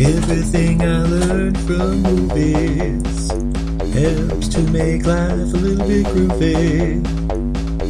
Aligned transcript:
Everything 0.00 0.80
I 0.80 1.02
learned 1.02 1.58
from 1.62 2.02
movies 2.02 3.30
helps 3.92 4.46
to 4.48 4.60
make 4.70 5.04
life 5.04 5.32
a 5.32 5.56
little 5.56 5.86
bit 5.88 6.06
groovy. 6.06 7.02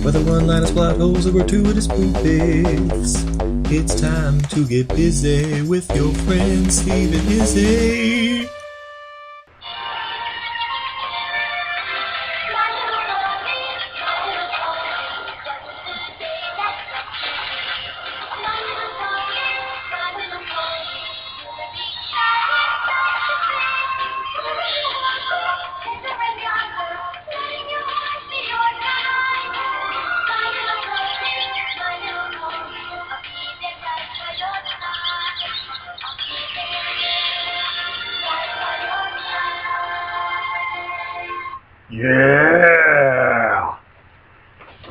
Whether 0.02 0.20
one-liners, 0.24 0.70
plot 0.70 0.96
holes, 0.96 1.26
or 1.26 1.32
gratuitous 1.32 1.86
movies, 1.88 3.24
it's 3.70 4.00
time 4.00 4.40
to 4.40 4.66
get 4.66 4.88
busy 4.88 5.60
with 5.60 5.94
your 5.94 6.14
friends 6.14 6.78
Steve 6.78 7.12
and. 7.12 8.17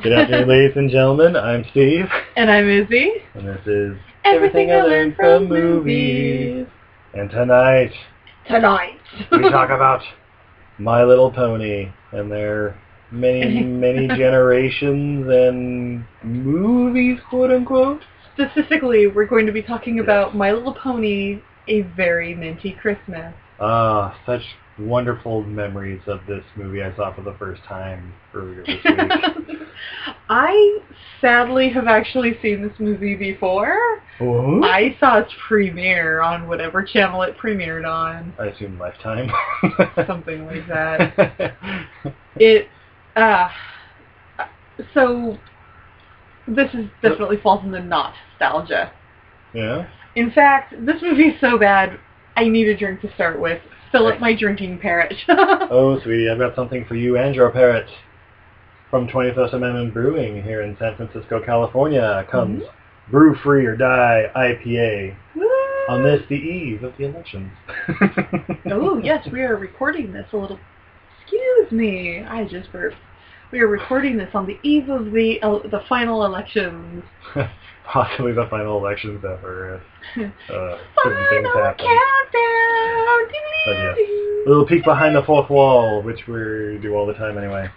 Good 0.08 0.20
afternoon, 0.20 0.48
ladies 0.58 0.74
and 0.74 0.90
gentlemen. 0.90 1.36
I'm 1.36 1.66
Steve, 1.70 2.06
And 2.34 2.50
I'm 2.50 2.66
Izzy. 2.66 3.10
and 3.34 3.46
this 3.46 3.60
is 3.66 3.94
Everything 4.24 4.70
I 4.72 4.80
learned 4.80 5.16
from 5.16 5.50
movies. 5.50 6.66
And 7.12 7.28
tonight, 7.28 7.92
Tonight. 8.46 8.96
we 9.30 9.40
talk 9.50 9.68
about 9.68 10.00
My 10.78 11.04
Little 11.04 11.30
Pony 11.30 11.90
and 12.12 12.32
their 12.32 12.80
many, 13.12 13.62
many 13.64 14.08
generations 14.08 15.28
and 15.28 16.06
movies, 16.24 17.18
quote 17.28 17.50
unquote. 17.50 18.00
Specifically, 18.32 19.08
we're 19.08 19.26
going 19.26 19.44
to 19.44 19.52
be 19.52 19.60
talking 19.60 20.00
about 20.00 20.34
My 20.34 20.52
Little 20.52 20.72
Pony, 20.72 21.42
A 21.66 21.82
Very 21.82 22.34
Minty 22.34 22.72
Christmas. 22.80 23.34
Ah, 23.60 24.18
such 24.24 24.40
wonderful 24.78 25.42
memories 25.42 26.00
of 26.06 26.20
this 26.26 26.44
movie 26.56 26.82
I 26.82 26.96
saw 26.96 27.14
for 27.14 27.20
the 27.20 27.34
first 27.38 27.62
time 27.64 28.14
earlier 28.32 28.64
this 28.64 28.78
week. 28.86 29.58
I 30.28 30.78
sadly 31.20 31.70
have 31.70 31.86
actually 31.86 32.38
seen 32.42 32.62
this 32.62 32.78
movie 32.78 33.14
before. 33.16 33.76
What? 34.18 34.64
I 34.70 34.96
saw 35.00 35.18
its 35.18 35.32
premiere 35.48 36.20
on 36.20 36.48
whatever 36.48 36.82
channel 36.82 37.22
it 37.22 37.36
premiered 37.38 37.86
on. 37.88 38.32
I 38.38 38.46
assume 38.46 38.78
Lifetime. 38.78 39.30
Something 40.06 40.46
like 40.46 40.66
that. 40.68 41.54
It, 42.40 42.68
uh, 43.16 43.48
so 44.94 45.36
this 46.46 46.72
is 46.72 46.86
definitely 47.02 47.38
falls 47.42 47.64
in 47.64 47.72
the 47.72 47.80
not 47.80 48.14
nostalgia. 48.40 48.92
yeah. 49.52 49.88
In 50.14 50.30
fact, 50.30 50.74
this 50.86 51.02
movie 51.02 51.28
is 51.28 51.40
so 51.40 51.58
bad, 51.58 51.98
I 52.36 52.48
need 52.48 52.68
a 52.68 52.76
drink 52.76 53.00
to 53.02 53.12
start 53.14 53.40
with. 53.40 53.60
Fill 53.90 54.06
up 54.06 54.20
my 54.20 54.34
drinking 54.36 54.78
parrot. 54.78 55.14
Oh, 55.70 55.98
sweetie, 56.02 56.28
I've 56.30 56.38
got 56.38 56.54
something 56.54 56.84
for 56.86 56.94
you 56.94 57.16
and 57.18 57.34
your 57.34 57.50
parrot. 57.50 57.88
From 58.90 59.06
21st 59.06 59.52
Amendment 59.52 59.92
Brewing 59.92 60.42
here 60.42 60.62
in 60.62 60.76
San 60.78 60.96
Francisco, 60.96 61.42
California 61.44 62.26
comes 62.30 62.62
Brew 63.10 63.34
Free 63.42 63.66
or 63.66 63.76
Die 63.76 64.32
IPA. 64.34 65.14
On 65.90 66.02
this, 66.02 66.22
the 66.28 66.34
eve 66.34 66.82
of 66.82 66.92
the 66.98 67.04
elections. 67.04 67.50
oh, 68.70 68.98
yes, 69.02 69.26
we 69.32 69.40
are 69.42 69.56
recording 69.56 70.12
this 70.12 70.26
a 70.32 70.36
little... 70.36 70.58
Excuse 71.22 71.72
me, 71.72 72.22
I 72.22 72.44
just 72.44 72.70
burped. 72.72 72.96
We 73.52 73.60
are 73.60 73.66
recording 73.68 74.18
this 74.18 74.28
on 74.34 74.46
the 74.46 74.58
eve 74.62 74.90
of 74.90 75.06
the 75.06 75.38
uh, 75.42 75.58
the 75.70 75.80
final 75.88 76.26
elections. 76.26 77.02
Possibly 77.86 78.32
the 78.32 78.46
final 78.50 78.76
elections 78.78 79.24
ever. 79.24 79.80
if, 80.16 80.32
Uh, 80.50 80.78
Final 81.02 81.74
countdown! 81.78 82.18
But 83.66 84.27
a 84.46 84.48
little 84.48 84.66
peek 84.66 84.84
behind 84.84 85.14
the 85.14 85.22
fourth 85.22 85.50
wall, 85.50 86.02
which 86.02 86.26
we 86.26 86.78
do 86.80 86.94
all 86.94 87.06
the 87.06 87.14
time 87.14 87.38
anyway. 87.38 87.68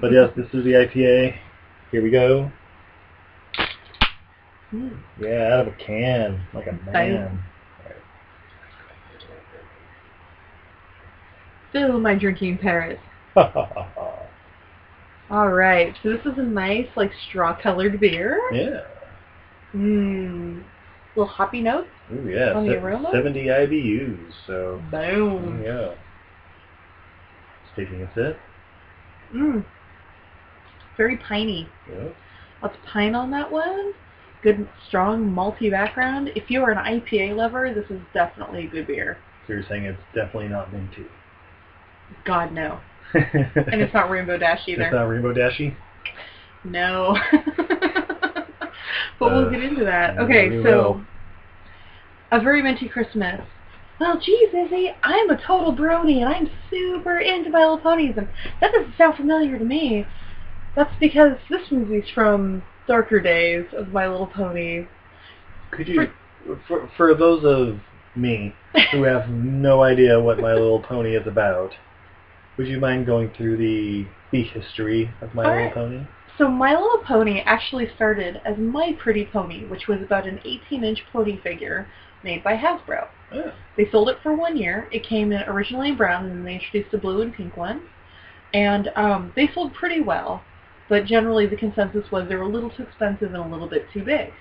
But 0.00 0.12
yes, 0.12 0.30
this 0.36 0.46
is 0.52 0.64
the 0.64 0.72
IPA. 0.72 1.34
Here 1.90 2.02
we 2.02 2.10
go. 2.10 2.50
Mm. 4.72 4.98
Yeah, 5.20 5.54
out 5.54 5.60
of 5.60 5.68
a 5.68 5.76
can, 5.76 6.42
like 6.52 6.66
a 6.66 6.72
man. 6.90 7.42
Fill 11.72 12.00
my 12.00 12.14
drinking 12.14 12.58
parrot. 12.58 12.98
All 15.30 15.48
right, 15.48 15.94
so 16.02 16.10
this 16.10 16.20
is 16.26 16.38
a 16.38 16.42
nice, 16.42 16.86
like, 16.96 17.10
straw-colored 17.28 17.98
beer. 17.98 18.40
yeah. 18.52 18.80
Mmm. 19.74 20.62
Little 21.16 21.32
hoppy 21.32 21.60
notes. 21.60 21.88
Ooh, 22.12 22.28
yeah. 22.28 22.52
On 22.54 22.66
the 22.66 22.76
aroma? 22.76 23.10
70 23.12 23.44
IBUs, 23.44 24.32
so 24.46 24.82
Boom. 24.90 25.60
Mm, 25.60 25.64
yeah. 25.64 25.94
Taking 27.76 28.02
a 28.02 28.10
sip. 28.14 28.38
Mmm. 29.34 29.64
Very 30.96 31.16
piney. 31.16 31.68
Yeah. 31.90 32.08
Lots 32.62 32.76
of 32.76 32.84
pine 32.84 33.14
on 33.14 33.30
that 33.32 33.50
one. 33.50 33.92
Good, 34.42 34.68
strong, 34.86 35.24
malty 35.24 35.70
background. 35.70 36.30
If 36.36 36.50
you 36.50 36.62
are 36.62 36.70
an 36.70 36.78
IPA 36.78 37.36
lover, 37.36 37.72
this 37.74 37.90
is 37.90 38.00
definitely 38.12 38.66
a 38.66 38.68
good 38.68 38.86
beer. 38.86 39.18
So 39.46 39.54
you're 39.54 39.64
saying 39.68 39.84
it's 39.84 39.98
definitely 40.14 40.48
not 40.48 40.72
minty. 40.72 41.06
God, 42.24 42.52
no. 42.52 42.80
and 43.14 43.24
And 43.54 43.80
it's 43.80 43.94
not 43.94 44.10
Rainbow 44.10 44.38
Dash 44.38 44.60
either. 44.66 44.82
It's 44.82 44.94
not 44.94 45.04
Rainbow 45.04 45.32
Dashy? 45.32 45.76
No. 46.64 47.16
but 49.20 49.32
we'll 49.32 49.46
Uh, 49.46 49.50
get 49.50 49.62
into 49.62 49.84
that. 49.84 50.18
Okay, 50.18 50.62
so 50.62 51.04
a 52.30 52.40
very 52.40 52.62
minty 52.62 52.88
Christmas. 52.88 53.40
Well, 54.00 54.18
geez, 54.20 54.48
Izzy, 54.52 54.90
I'm 55.02 55.30
a 55.30 55.36
total 55.40 55.72
brony, 55.74 56.16
and 56.24 56.28
I'm 56.28 56.50
super 56.68 57.20
into 57.20 57.50
My 57.50 57.60
Little 57.60 57.78
Ponies, 57.78 58.14
and 58.16 58.28
that 58.60 58.72
doesn't 58.72 58.96
sound 58.98 59.16
familiar 59.16 59.56
to 59.58 59.64
me. 59.64 60.04
That's 60.74 60.90
because 60.98 61.38
this 61.48 61.70
movie's 61.70 62.10
from 62.12 62.62
darker 62.88 63.20
days 63.20 63.66
of 63.72 63.92
My 63.92 64.08
Little 64.08 64.26
Pony. 64.26 64.86
Could 65.70 65.86
you, 65.86 66.08
for, 66.66 66.90
for 66.96 67.14
those 67.14 67.44
of 67.44 67.78
me 68.16 68.52
who 68.90 69.04
have 69.04 69.28
no 69.28 69.82
idea 69.84 70.20
what 70.20 70.40
My 70.40 70.54
Little 70.54 70.80
Pony 70.80 71.14
is 71.14 71.26
about, 71.28 71.72
would 72.58 72.66
you 72.66 72.78
mind 72.80 73.06
going 73.06 73.30
through 73.36 73.56
the 73.56 74.06
the 74.32 74.42
history 74.42 75.10
of 75.20 75.32
My 75.34 75.44
All 75.44 75.50
Little 75.50 75.66
right. 75.66 75.74
Pony? 75.74 76.06
So 76.36 76.48
My 76.48 76.72
Little 76.72 76.98
Pony 77.06 77.40
actually 77.46 77.88
started 77.94 78.40
as 78.44 78.58
My 78.58 78.96
Pretty 78.98 79.24
Pony, 79.24 79.66
which 79.66 79.86
was 79.86 80.02
about 80.02 80.26
an 80.26 80.40
18-inch 80.44 81.04
pony 81.12 81.40
figure 81.40 81.86
made 82.24 82.42
by 82.42 82.56
Hasbro. 82.56 83.06
Yeah. 83.32 83.52
They 83.76 83.88
sold 83.90 84.08
it 84.08 84.18
for 84.20 84.34
one 84.34 84.56
year. 84.56 84.88
It 84.90 85.06
came 85.06 85.30
in 85.30 85.42
originally 85.42 85.90
in 85.90 85.96
brown, 85.96 86.26
and 86.26 86.38
then 86.38 86.44
they 86.44 86.54
introduced 86.54 86.92
a 86.92 86.98
blue 86.98 87.22
and 87.22 87.32
pink 87.32 87.56
one. 87.56 87.82
And 88.52 88.88
um, 88.96 89.32
they 89.36 89.48
sold 89.52 89.74
pretty 89.74 90.00
well, 90.00 90.42
but 90.88 91.06
generally 91.06 91.46
the 91.46 91.56
consensus 91.56 92.10
was 92.10 92.28
they 92.28 92.34
were 92.34 92.42
a 92.42 92.48
little 92.48 92.70
too 92.70 92.82
expensive 92.82 93.32
and 93.34 93.44
a 93.44 93.48
little 93.48 93.68
bit 93.68 93.86
too 93.92 94.04
big. 94.04 94.32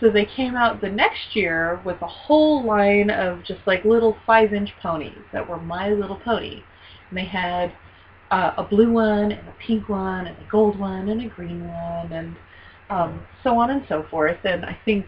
So 0.00 0.10
they 0.10 0.24
came 0.24 0.54
out 0.54 0.80
the 0.80 0.88
next 0.88 1.34
year 1.34 1.80
with 1.84 2.00
a 2.00 2.06
whole 2.06 2.64
line 2.64 3.10
of 3.10 3.42
just 3.42 3.60
like 3.66 3.84
little 3.84 4.16
five-inch 4.24 4.70
ponies 4.80 5.18
that 5.32 5.48
were 5.48 5.56
My 5.56 5.88
Little 5.90 6.20
Pony. 6.20 6.62
And 7.10 7.18
they 7.18 7.24
had 7.24 7.72
uh, 8.30 8.52
a 8.56 8.62
blue 8.62 8.92
one, 8.92 9.32
and 9.32 9.48
a 9.48 9.54
pink 9.64 9.88
one, 9.88 10.26
and 10.26 10.36
a 10.36 10.50
gold 10.50 10.78
one, 10.78 11.08
and 11.08 11.22
a 11.22 11.28
green 11.28 11.66
one, 11.66 12.12
and 12.12 12.36
um, 12.90 13.26
so 13.42 13.58
on 13.58 13.70
and 13.70 13.84
so 13.88 14.04
forth. 14.10 14.38
And 14.44 14.64
I 14.64 14.78
think, 14.84 15.06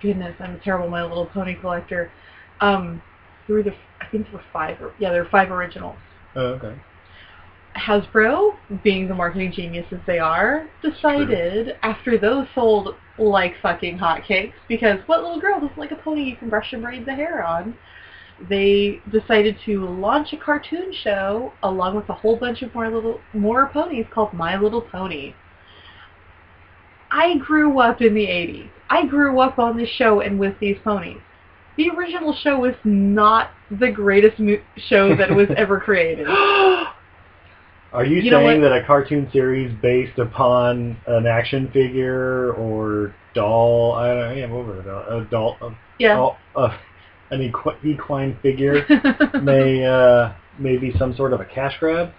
goodness, 0.00 0.34
I'm 0.40 0.56
a 0.56 0.58
terrible 0.58 0.88
My 0.88 1.02
Little 1.02 1.26
Pony 1.26 1.54
collector. 1.60 2.10
Um, 2.60 3.02
there 3.46 3.56
were 3.56 3.62
the, 3.62 3.74
I 4.00 4.06
think 4.10 4.24
there 4.26 4.34
were 4.34 4.44
five, 4.52 4.80
or, 4.80 4.92
yeah, 4.98 5.10
there 5.10 5.22
were 5.22 5.30
five 5.30 5.50
originals. 5.50 5.96
Oh, 6.36 6.58
okay. 6.58 6.74
Hasbro, 7.76 8.54
being 8.84 9.08
the 9.08 9.14
marketing 9.14 9.50
geniuses 9.50 9.98
they 10.06 10.20
are, 10.20 10.68
decided 10.80 11.76
after 11.82 12.16
those 12.16 12.46
sold 12.54 12.94
like 13.18 13.54
fucking 13.60 13.98
hotcakes, 13.98 14.52
because 14.68 15.00
what 15.06 15.22
little 15.22 15.40
girl 15.40 15.58
doesn't 15.58 15.76
like 15.76 15.90
a 15.90 15.96
pony 15.96 16.22
you 16.22 16.36
can 16.36 16.48
brush 16.48 16.72
and 16.72 16.82
braid 16.82 17.04
the 17.04 17.12
hair 17.12 17.44
on? 17.44 17.76
They 18.48 19.00
decided 19.10 19.56
to 19.64 19.86
launch 19.86 20.32
a 20.32 20.36
cartoon 20.36 20.92
show 21.02 21.52
along 21.62 21.94
with 21.96 22.08
a 22.08 22.14
whole 22.14 22.36
bunch 22.36 22.62
of 22.62 22.74
more 22.74 22.88
little 22.90 23.20
more 23.32 23.68
ponies 23.68 24.06
called 24.12 24.32
My 24.32 24.56
Little 24.58 24.80
Pony. 24.82 25.34
I 27.10 27.36
grew 27.38 27.78
up 27.78 28.00
in 28.00 28.14
the 28.14 28.26
80s. 28.26 28.68
I 28.90 29.06
grew 29.06 29.38
up 29.40 29.58
on 29.58 29.76
this 29.76 29.88
show 29.88 30.20
and 30.20 30.38
with 30.38 30.58
these 30.60 30.76
ponies. 30.82 31.20
The 31.76 31.90
original 31.90 32.34
show 32.34 32.58
was 32.60 32.74
not 32.84 33.50
the 33.70 33.90
greatest 33.90 34.38
mo- 34.38 34.60
show 34.76 35.14
that 35.16 35.30
was 35.34 35.48
ever 35.56 35.80
created. 35.80 36.26
Are 37.92 38.04
you, 38.04 38.16
You 38.20 38.30
saying 38.32 38.60
that 38.62 38.72
a 38.72 38.84
cartoon 38.84 39.28
series 39.32 39.72
based 39.80 40.18
upon 40.18 40.96
an 41.06 41.26
action 41.26 41.70
figure 41.72 42.52
or 42.54 43.14
doll? 43.34 43.92
I 43.92 44.08
don't 44.08 44.18
know. 44.18 44.32
Yeah, 44.32 44.46
what 44.50 44.66
was 44.66 44.78
it? 44.80 44.88
A 44.88 45.26
doll? 45.30 45.56
A, 45.62 45.70
Yeah. 46.00 46.16
doll- 46.16 46.38
a, 46.56 46.74
an 47.30 47.40
equi- 47.42 47.76
equine 47.90 48.36
figure 48.42 48.84
may 49.42 49.84
uh, 49.84 50.32
may 50.58 50.76
be 50.76 50.92
some 50.98 51.14
sort 51.16 51.32
of 51.32 51.40
a 51.40 51.44
cash 51.44 51.76
grab. 51.80 52.12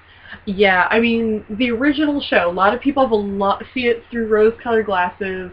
Yeah, 0.45 0.87
I 0.89 0.99
mean 0.99 1.45
the 1.49 1.71
original 1.71 2.21
show. 2.21 2.49
A 2.49 2.51
lot 2.51 2.73
of 2.73 2.81
people 2.81 3.03
have 3.03 3.11
a 3.11 3.15
lot 3.15 3.63
see 3.73 3.87
it 3.87 4.03
through 4.11 4.27
rose-colored 4.27 4.85
glasses. 4.85 5.51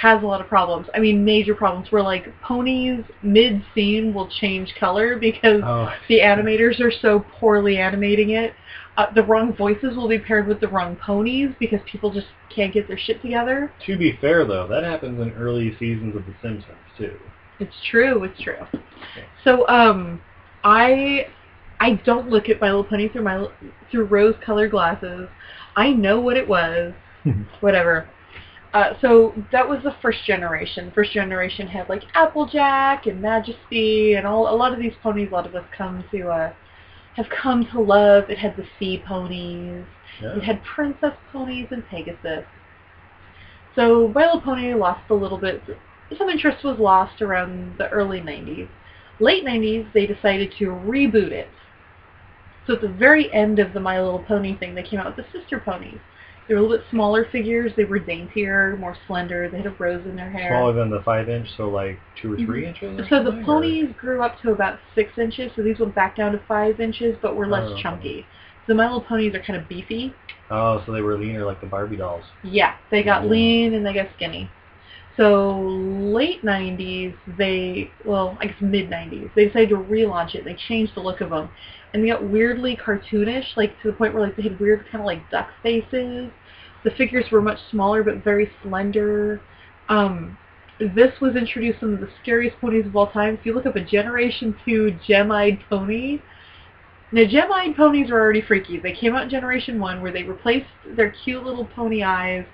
Has 0.00 0.22
a 0.22 0.26
lot 0.26 0.40
of 0.40 0.46
problems. 0.48 0.86
I 0.94 1.00
mean, 1.00 1.22
major 1.22 1.54
problems 1.54 1.92
where 1.92 2.02
like 2.02 2.24
ponies 2.40 3.04
mid-scene 3.22 4.14
will 4.14 4.28
change 4.40 4.74
color 4.80 5.18
because 5.18 5.60
Oh, 5.62 5.92
the 6.08 6.20
animators 6.20 6.80
are 6.80 6.90
so 6.90 7.26
poorly 7.38 7.76
animating 7.76 8.30
it. 8.30 8.54
Uh, 8.96 9.12
the 9.14 9.22
wrong 9.22 9.54
voices 9.54 9.94
will 9.96 10.08
be 10.08 10.18
paired 10.18 10.46
with 10.46 10.60
the 10.60 10.68
wrong 10.68 10.96
ponies 10.96 11.50
because 11.60 11.80
people 11.86 12.10
just 12.10 12.28
can't 12.54 12.72
get 12.72 12.88
their 12.88 12.98
shit 12.98 13.20
together. 13.20 13.70
to 13.84 13.98
be 13.98 14.16
fair 14.20 14.46
though, 14.46 14.66
that 14.66 14.82
happens 14.82 15.20
in 15.20 15.30
early 15.32 15.76
seasons 15.78 16.16
of 16.16 16.24
The 16.24 16.34
Simpsons 16.40 16.76
too. 16.96 17.18
It's 17.62 17.76
true. 17.90 18.24
It's 18.24 18.40
true. 18.40 18.58
So, 19.44 19.68
um, 19.68 20.20
I 20.64 21.26
I 21.80 21.94
don't 22.04 22.28
look 22.28 22.48
at 22.48 22.60
My 22.60 22.68
Little 22.68 22.84
Pony 22.84 23.08
through 23.08 23.22
my 23.22 23.46
through 23.90 24.04
rose-colored 24.04 24.70
glasses. 24.70 25.28
I 25.76 25.92
know 25.92 26.20
what 26.20 26.36
it 26.36 26.48
was. 26.48 26.92
Whatever. 27.60 28.08
Uh, 28.74 28.94
so 29.00 29.34
that 29.52 29.68
was 29.68 29.80
the 29.84 29.94
first 30.00 30.24
generation. 30.24 30.86
The 30.86 30.92
first 30.92 31.12
generation 31.12 31.66
had 31.66 31.88
like 31.88 32.02
Applejack 32.14 33.06
and 33.06 33.20
Majesty 33.20 34.14
and 34.14 34.26
all 34.26 34.52
a 34.52 34.56
lot 34.56 34.72
of 34.72 34.78
these 34.78 34.94
ponies. 35.02 35.28
A 35.30 35.34
lot 35.34 35.46
of 35.46 35.54
us 35.54 35.64
come 35.76 36.04
to 36.10 36.28
uh, 36.28 36.52
have 37.16 37.26
come 37.28 37.66
to 37.72 37.80
love. 37.80 38.30
It 38.30 38.38
had 38.38 38.56
the 38.56 38.64
sea 38.78 39.02
ponies. 39.06 39.84
Yeah. 40.20 40.36
It 40.36 40.42
had 40.42 40.62
princess 40.64 41.14
ponies 41.30 41.68
and 41.70 41.86
Pegasus. 41.86 42.44
So 43.76 44.08
My 44.14 44.24
Little 44.24 44.40
Pony 44.40 44.74
lost 44.74 45.08
a 45.10 45.14
little 45.14 45.38
bit. 45.38 45.62
Some 46.18 46.28
interest 46.28 46.64
was 46.64 46.78
lost 46.78 47.22
around 47.22 47.76
the 47.78 47.88
early 47.90 48.20
90s. 48.20 48.68
Late 49.20 49.44
90s, 49.44 49.86
they 49.92 50.06
decided 50.06 50.52
to 50.58 50.66
reboot 50.66 51.30
it. 51.32 51.48
So 52.66 52.74
at 52.74 52.80
the 52.80 52.88
very 52.88 53.32
end 53.32 53.58
of 53.58 53.72
the 53.72 53.80
My 53.80 54.00
Little 54.00 54.20
Pony 54.22 54.56
thing, 54.56 54.74
they 54.74 54.82
came 54.82 55.00
out 55.00 55.16
with 55.16 55.24
the 55.26 55.38
sister 55.38 55.58
ponies. 55.58 55.98
They 56.48 56.54
were 56.54 56.60
a 56.60 56.62
little 56.62 56.76
bit 56.78 56.86
smaller 56.90 57.24
figures. 57.30 57.72
They 57.76 57.84
were 57.84 57.98
daintier, 58.00 58.76
more 58.78 58.96
slender. 59.06 59.48
They 59.48 59.58
had 59.58 59.66
a 59.66 59.70
rose 59.78 60.04
in 60.04 60.16
their 60.16 60.30
hair. 60.30 60.50
Smaller 60.50 60.72
than 60.72 60.90
the 60.90 61.00
five 61.02 61.28
inch, 61.28 61.48
so 61.56 61.68
like 61.68 61.98
two 62.20 62.32
or 62.34 62.36
3 62.36 62.62
Mhm. 62.64 62.68
inches. 62.68 63.00
or 63.00 63.08
So 63.08 63.22
the 63.22 63.38
or- 63.38 63.42
ponies 63.44 63.92
grew 63.98 64.22
up 64.22 64.40
to 64.42 64.52
about 64.52 64.78
six 64.94 65.16
inches, 65.18 65.52
so 65.54 65.62
these 65.62 65.78
went 65.78 65.94
back 65.94 66.16
down 66.16 66.32
to 66.32 66.38
five 66.40 66.80
inches, 66.80 67.16
but 67.22 67.36
were 67.36 67.46
less 67.46 67.70
Oh. 67.70 67.76
chunky. 67.76 68.26
So 68.66 68.74
My 68.74 68.84
Little 68.84 69.00
Ponies 69.00 69.34
are 69.34 69.40
kind 69.40 69.56
of 69.58 69.68
beefy. 69.68 70.12
Oh, 70.50 70.82
so 70.84 70.92
they 70.92 71.00
were 71.00 71.16
leaner 71.16 71.44
like 71.44 71.60
the 71.60 71.66
Barbie 71.66 71.96
dolls. 71.96 72.24
Yeah, 72.42 72.74
they 72.90 73.02
got 73.02 73.22
Yeah. 73.24 73.30
lean 73.30 73.74
and 73.74 73.84
they 73.86 73.92
got 73.92 74.08
skinny. 74.16 74.48
So 75.16 75.60
late 75.60 76.42
90s, 76.42 77.14
they, 77.36 77.90
well, 78.04 78.36
I 78.40 78.46
guess 78.46 78.60
mid 78.60 78.88
90s, 78.88 79.30
they 79.34 79.46
decided 79.46 79.68
to 79.70 79.76
relaunch 79.76 80.34
it. 80.34 80.44
They 80.44 80.54
changed 80.54 80.94
the 80.94 81.00
look 81.00 81.20
of 81.20 81.30
them. 81.30 81.50
And 81.92 82.02
they 82.02 82.08
got 82.08 82.24
weirdly 82.24 82.76
cartoonish, 82.76 83.56
like 83.56 83.80
to 83.82 83.90
the 83.90 83.96
point 83.96 84.14
where 84.14 84.22
like 84.22 84.36
they 84.36 84.42
had 84.42 84.58
weird 84.58 84.86
kind 84.90 85.00
of 85.00 85.06
like 85.06 85.28
duck 85.30 85.50
faces. 85.62 86.30
The 86.84 86.90
figures 86.92 87.30
were 87.30 87.42
much 87.42 87.58
smaller 87.70 88.02
but 88.02 88.24
very 88.24 88.50
slender. 88.62 89.42
Um, 89.90 90.38
this 90.78 91.20
was 91.20 91.36
introduced 91.36 91.80
some 91.80 91.92
of 91.92 92.00
the 92.00 92.08
scariest 92.22 92.58
ponies 92.60 92.86
of 92.86 92.96
all 92.96 93.10
time. 93.10 93.34
If 93.34 93.44
you 93.44 93.52
look 93.52 93.66
up 93.66 93.76
a 93.76 93.84
Generation 93.84 94.56
2 94.64 94.98
Gem-eyed 95.06 95.60
pony, 95.68 96.20
now 97.12 97.26
Gem-eyed 97.26 97.76
ponies 97.76 98.10
are 98.10 98.18
already 98.18 98.40
freaky. 98.40 98.80
They 98.80 98.92
came 98.92 99.14
out 99.14 99.24
in 99.24 99.30
Generation 99.30 99.78
1 99.78 100.00
where 100.00 100.10
they 100.10 100.22
replaced 100.22 100.70
their 100.96 101.10
cute 101.10 101.44
little 101.44 101.66
pony 101.66 102.02
eyes 102.02 102.46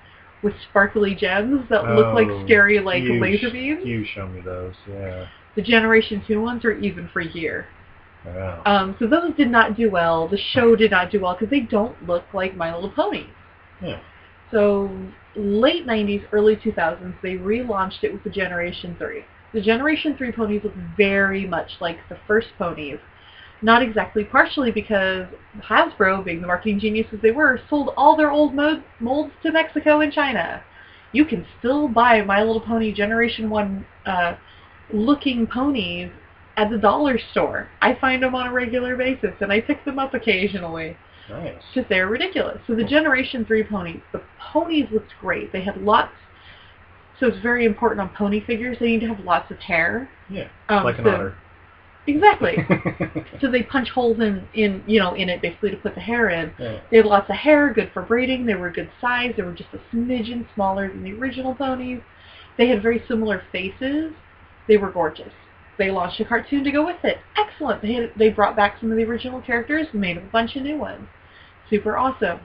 with 0.43 0.55
sparkly 0.70 1.14
gems 1.14 1.69
that 1.69 1.85
look 1.88 2.14
like 2.14 2.29
Oh, 2.29 2.44
scary 2.44 2.79
like 2.81 3.02
you 3.02 3.20
laser 3.20 3.50
beams. 3.50 3.85
You 3.85 4.05
show 4.05 4.26
me 4.29 4.40
those, 4.40 4.75
yeah. 4.88 5.26
The 5.56 5.62
Generation 5.62 6.23
2 6.26 6.40
ones 6.40 6.64
are 6.64 6.73
even 6.79 7.08
freakier. 7.08 7.67
Wow. 8.25 8.62
Um, 8.67 8.96
so 8.99 9.06
those 9.06 9.35
did 9.37 9.50
not 9.50 9.76
do 9.76 9.90
well. 9.90 10.29
The 10.29 10.38
show 10.52 10.76
did 10.76 10.90
not 10.90 11.11
do 11.11 11.20
well 11.20 11.35
because 11.35 11.50
they 11.50 11.61
don't 11.61 12.00
look 12.06 12.25
like 12.32 12.56
My 12.56 12.75
Little 12.75 12.90
Ponies. 12.90 13.31
Yeah. 13.82 14.00
So 14.50 14.90
late 15.37 15.87
90s, 15.87 16.25
early 16.32 16.56
2000s, 16.56 17.14
they 17.23 17.34
relaunched 17.34 18.02
it 18.02 18.12
with 18.12 18.25
the 18.25 18.31
Generation 18.31 18.96
3. 18.99 19.25
The 19.52 19.61
Generation 19.61 20.17
3 20.17 20.32
ponies 20.32 20.62
look 20.64 20.75
very 20.96 21.46
much 21.46 21.70
like 21.81 21.99
the 22.08 22.19
first 22.26 22.49
ponies. 22.58 22.99
Not 23.60 23.82
exactly, 23.82 24.25
partially 24.25 24.70
because 24.70 25.26
Hasbro, 25.60 26.25
being 26.25 26.40
the 26.40 26.46
marketing 26.46 26.78
geniuses 26.78 27.19
they 27.22 27.32
were, 27.32 27.60
sold 27.69 27.90
all 27.96 28.16
their 28.16 28.31
old 28.31 28.55
mo- 28.55 28.82
molds 29.00 29.32
to 29.43 29.50
Mexico 29.50 30.00
and 30.00 30.12
China. 30.12 30.62
You 31.12 31.25
can 31.25 31.44
still 31.58 31.88
buy 31.88 32.22
My 32.22 32.43
Little 32.43 32.60
Pony 32.60 32.93
Generation 32.93 33.50
1 33.50 33.87
uh, 34.06 34.37
looking 34.93 35.46
ponies 35.46 36.10
at 36.56 36.70
the 36.70 36.78
dollar 36.78 37.19
store. 37.32 37.69
I 37.81 37.94
find 37.94 38.22
them 38.22 38.34
on 38.34 38.46
a 38.49 38.52
regular 38.52 38.96
basis, 38.96 39.32
and 39.40 39.50
I 39.52 39.60
pick 39.60 39.84
them 39.84 39.99
up 39.99 40.14
occasionally 40.14 40.96
Nice. 41.28 41.55
because 41.75 41.88
they're 41.88 42.06
ridiculous. 42.08 42.58
So 42.66 42.75
the 42.75 42.84
Generation 42.84 43.44
3 43.44 43.64
ponies, 43.64 44.00
the 44.12 44.22
ponies 44.38 44.87
looked 44.93 45.12
great. 45.20 45.52
They 45.52 45.62
had 45.62 45.78
lots, 45.82 46.12
so 47.19 47.26
it's 47.26 47.38
very 47.38 47.64
important 47.64 48.00
on 48.00 48.10
pony 48.10 48.44
figures, 48.44 48.76
they 48.78 48.87
need 48.87 49.00
to 49.00 49.08
have 49.08 49.20
lots 49.25 49.50
of 49.50 49.58
hair. 49.58 50.08
Yeah. 50.31 50.49
Um, 50.69 50.84
like 50.84 50.99
an 50.99 51.05
so- 51.05 51.10
otter. 51.10 51.34
Exactly. 52.08 52.56
so 53.40 53.50
they 53.50 53.62
punch 53.62 53.90
holes 53.90 54.19
in, 54.19 54.49
in, 54.55 54.82
you 54.87 54.99
know, 54.99 55.14
in 55.14 55.28
it 55.28 55.43
basically 55.43 55.70
to 55.70 55.76
put 55.76 55.94
the 55.94 56.00
hair 56.00 56.31
in. 56.31 56.52
yeah. 56.58 56.81
They 56.90 56.96
had 56.96 57.06
lots 57.06 57.28
of 57.28 57.37
hair, 57.37 57.72
good 57.72 57.90
for 57.93 58.02
braiding, 58.02 58.46
they 58.46 58.55
were 58.55 58.70
good 58.70 58.90
size, 59.00 59.34
they 59.37 59.43
were 59.43 59.52
just 59.52 59.69
a 59.75 59.94
smidgen 59.94 60.46
smaller 60.55 60.88
than 60.88 61.05
the 61.05 61.12
original 61.12 61.55
ponies. 61.55 62.00
They 62.56 62.69
had 62.69 62.82
very 62.82 63.05
similar 63.06 63.43
faces. 63.52 64.12
They 64.66 64.78
were 64.78 64.90
gorgeous. 64.90 65.32
They 65.76 65.90
launched 65.90 66.19
a 66.20 66.25
cartoon 66.25 66.64
to 66.64 66.72
go 66.72 66.84
with 66.84 67.05
it. 67.05 67.19
Excellent. 67.37 67.82
They 67.82 67.93
had, 67.93 68.12
they 68.16 68.31
brought 68.31 68.56
back 68.56 68.78
some 68.81 68.90
of 68.90 68.96
the 68.96 69.05
original 69.05 69.40
characters 69.40 69.87
and 69.93 70.00
made 70.00 70.16
a 70.16 70.20
bunch 70.20 70.56
of 70.56 70.62
new 70.62 70.76
ones. 70.76 71.06
Super 71.70 71.96
awesome. 71.96 72.40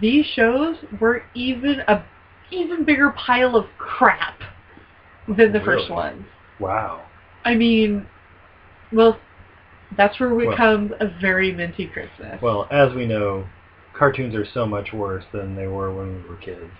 These 0.00 0.26
shows 0.26 0.76
were 1.00 1.22
even 1.34 1.80
a 1.86 2.04
even 2.50 2.84
bigger 2.84 3.10
pile 3.10 3.56
of 3.56 3.66
crap 3.78 4.38
than 5.28 5.52
the 5.52 5.60
first 5.60 5.90
ones. 5.90 6.24
Wow. 6.60 7.06
I 7.44 7.54
mean, 7.54 8.06
well, 8.92 9.18
that's 9.96 10.18
where 10.20 10.30
it 10.40 10.46
Well- 10.46 10.56
comes 10.56 10.92
a 11.00 11.06
very 11.20 11.52
minty 11.52 11.86
Christmas. 11.86 12.40
Well, 12.40 12.66
as 12.70 12.92
we 12.94 13.06
know, 13.06 13.44
cartoons 13.94 14.34
are 14.34 14.44
so 14.44 14.66
much 14.66 14.92
worse 14.92 15.24
than 15.32 15.54
they 15.54 15.66
were 15.66 15.92
when 15.92 16.22
we 16.22 16.28
were 16.28 16.36
kids. 16.36 16.70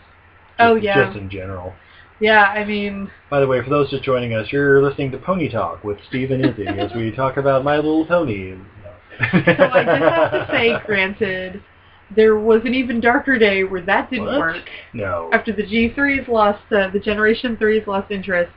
Oh, 0.59 0.75
yeah. 0.77 1.07
Just 1.07 1.19
in 1.19 1.29
general. 1.31 1.75
yeah, 2.21 2.45
I 2.45 2.65
mean, 2.65 3.11
By 3.31 3.41
the 3.41 3.47
way, 3.47 3.63
for 3.63 3.71
those 3.71 3.91
just 3.91 4.05
joining 4.05 4.33
us, 4.35 4.53
you're 4.53 4.83
listening 4.83 5.11
to 5.13 5.19
Pony 5.19 5.49
Talk 5.49 5.83
with 5.85 5.99
Steve 6.09 6.31
and 6.31 6.45
Izzy 6.45 6.67
as 6.69 6.93
we 6.95 7.11
talk 7.17 7.37
about 7.37 7.65
My 7.65 7.77
Little 7.77 8.07
Pony. 8.07 8.55
so 9.19 9.27
I 9.27 9.85
just 9.85 10.03
have 10.03 10.31
to 10.33 10.47
say, 10.51 10.79
granted, 10.87 11.63
there 12.15 12.37
was 12.37 12.63
an 12.65 12.75
even 12.75 13.01
darker 13.01 13.39
day 13.39 13.65
where 13.65 13.83
that 13.83 14.11
didn't 14.11 14.27
What? 14.27 14.39
work. 14.39 14.63
No. 14.93 15.31
After 15.33 15.53
the 15.53 15.63
G3s 15.65 16.29
lost, 16.29 16.61
uh, 16.73 16.89
the 16.91 17.01
Generation 17.01 17.57
3s 17.57 17.87
lost 17.87 18.11
interest, 18.11 18.53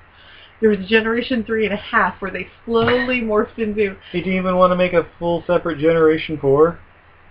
there 0.62 0.69
was 0.69 0.79
a 0.79 0.85
Generation 0.85 1.43
3 1.43 1.65
and 1.65 1.74
a 1.74 1.77
half 1.77 2.21
where 2.21 2.31
they 2.31 2.47
slowly 2.65 3.21
morphed 3.21 3.57
into, 3.59 3.95
They 4.13 4.19
didn't 4.19 4.38
even 4.39 4.55
want 4.55 4.71
to 4.71 4.75
make 4.75 4.93
a 4.93 5.07
full 5.19 5.43
separate 5.45 5.79
Generation 5.79 6.38
4? 6.39 6.79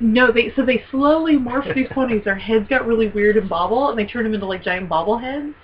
no, 0.00 0.33
they 0.33 0.52
so 0.57 0.64
they 0.64 0.85
slowly 0.90 1.37
morphed 1.38 1.75
these 1.75 1.88
ponies. 1.93 2.25
Their 2.25 2.35
heads 2.37 2.66
got 2.69 2.87
really 2.87 3.09
weird 3.09 3.37
and 3.37 3.49
bobble, 3.49 3.88
and 3.90 3.99
they 3.99 4.04
turned 4.04 4.26
them 4.26 4.35
into 4.35 4.47
like 4.47 4.62
giant 4.62 4.88
bobbleheads. 4.88 5.54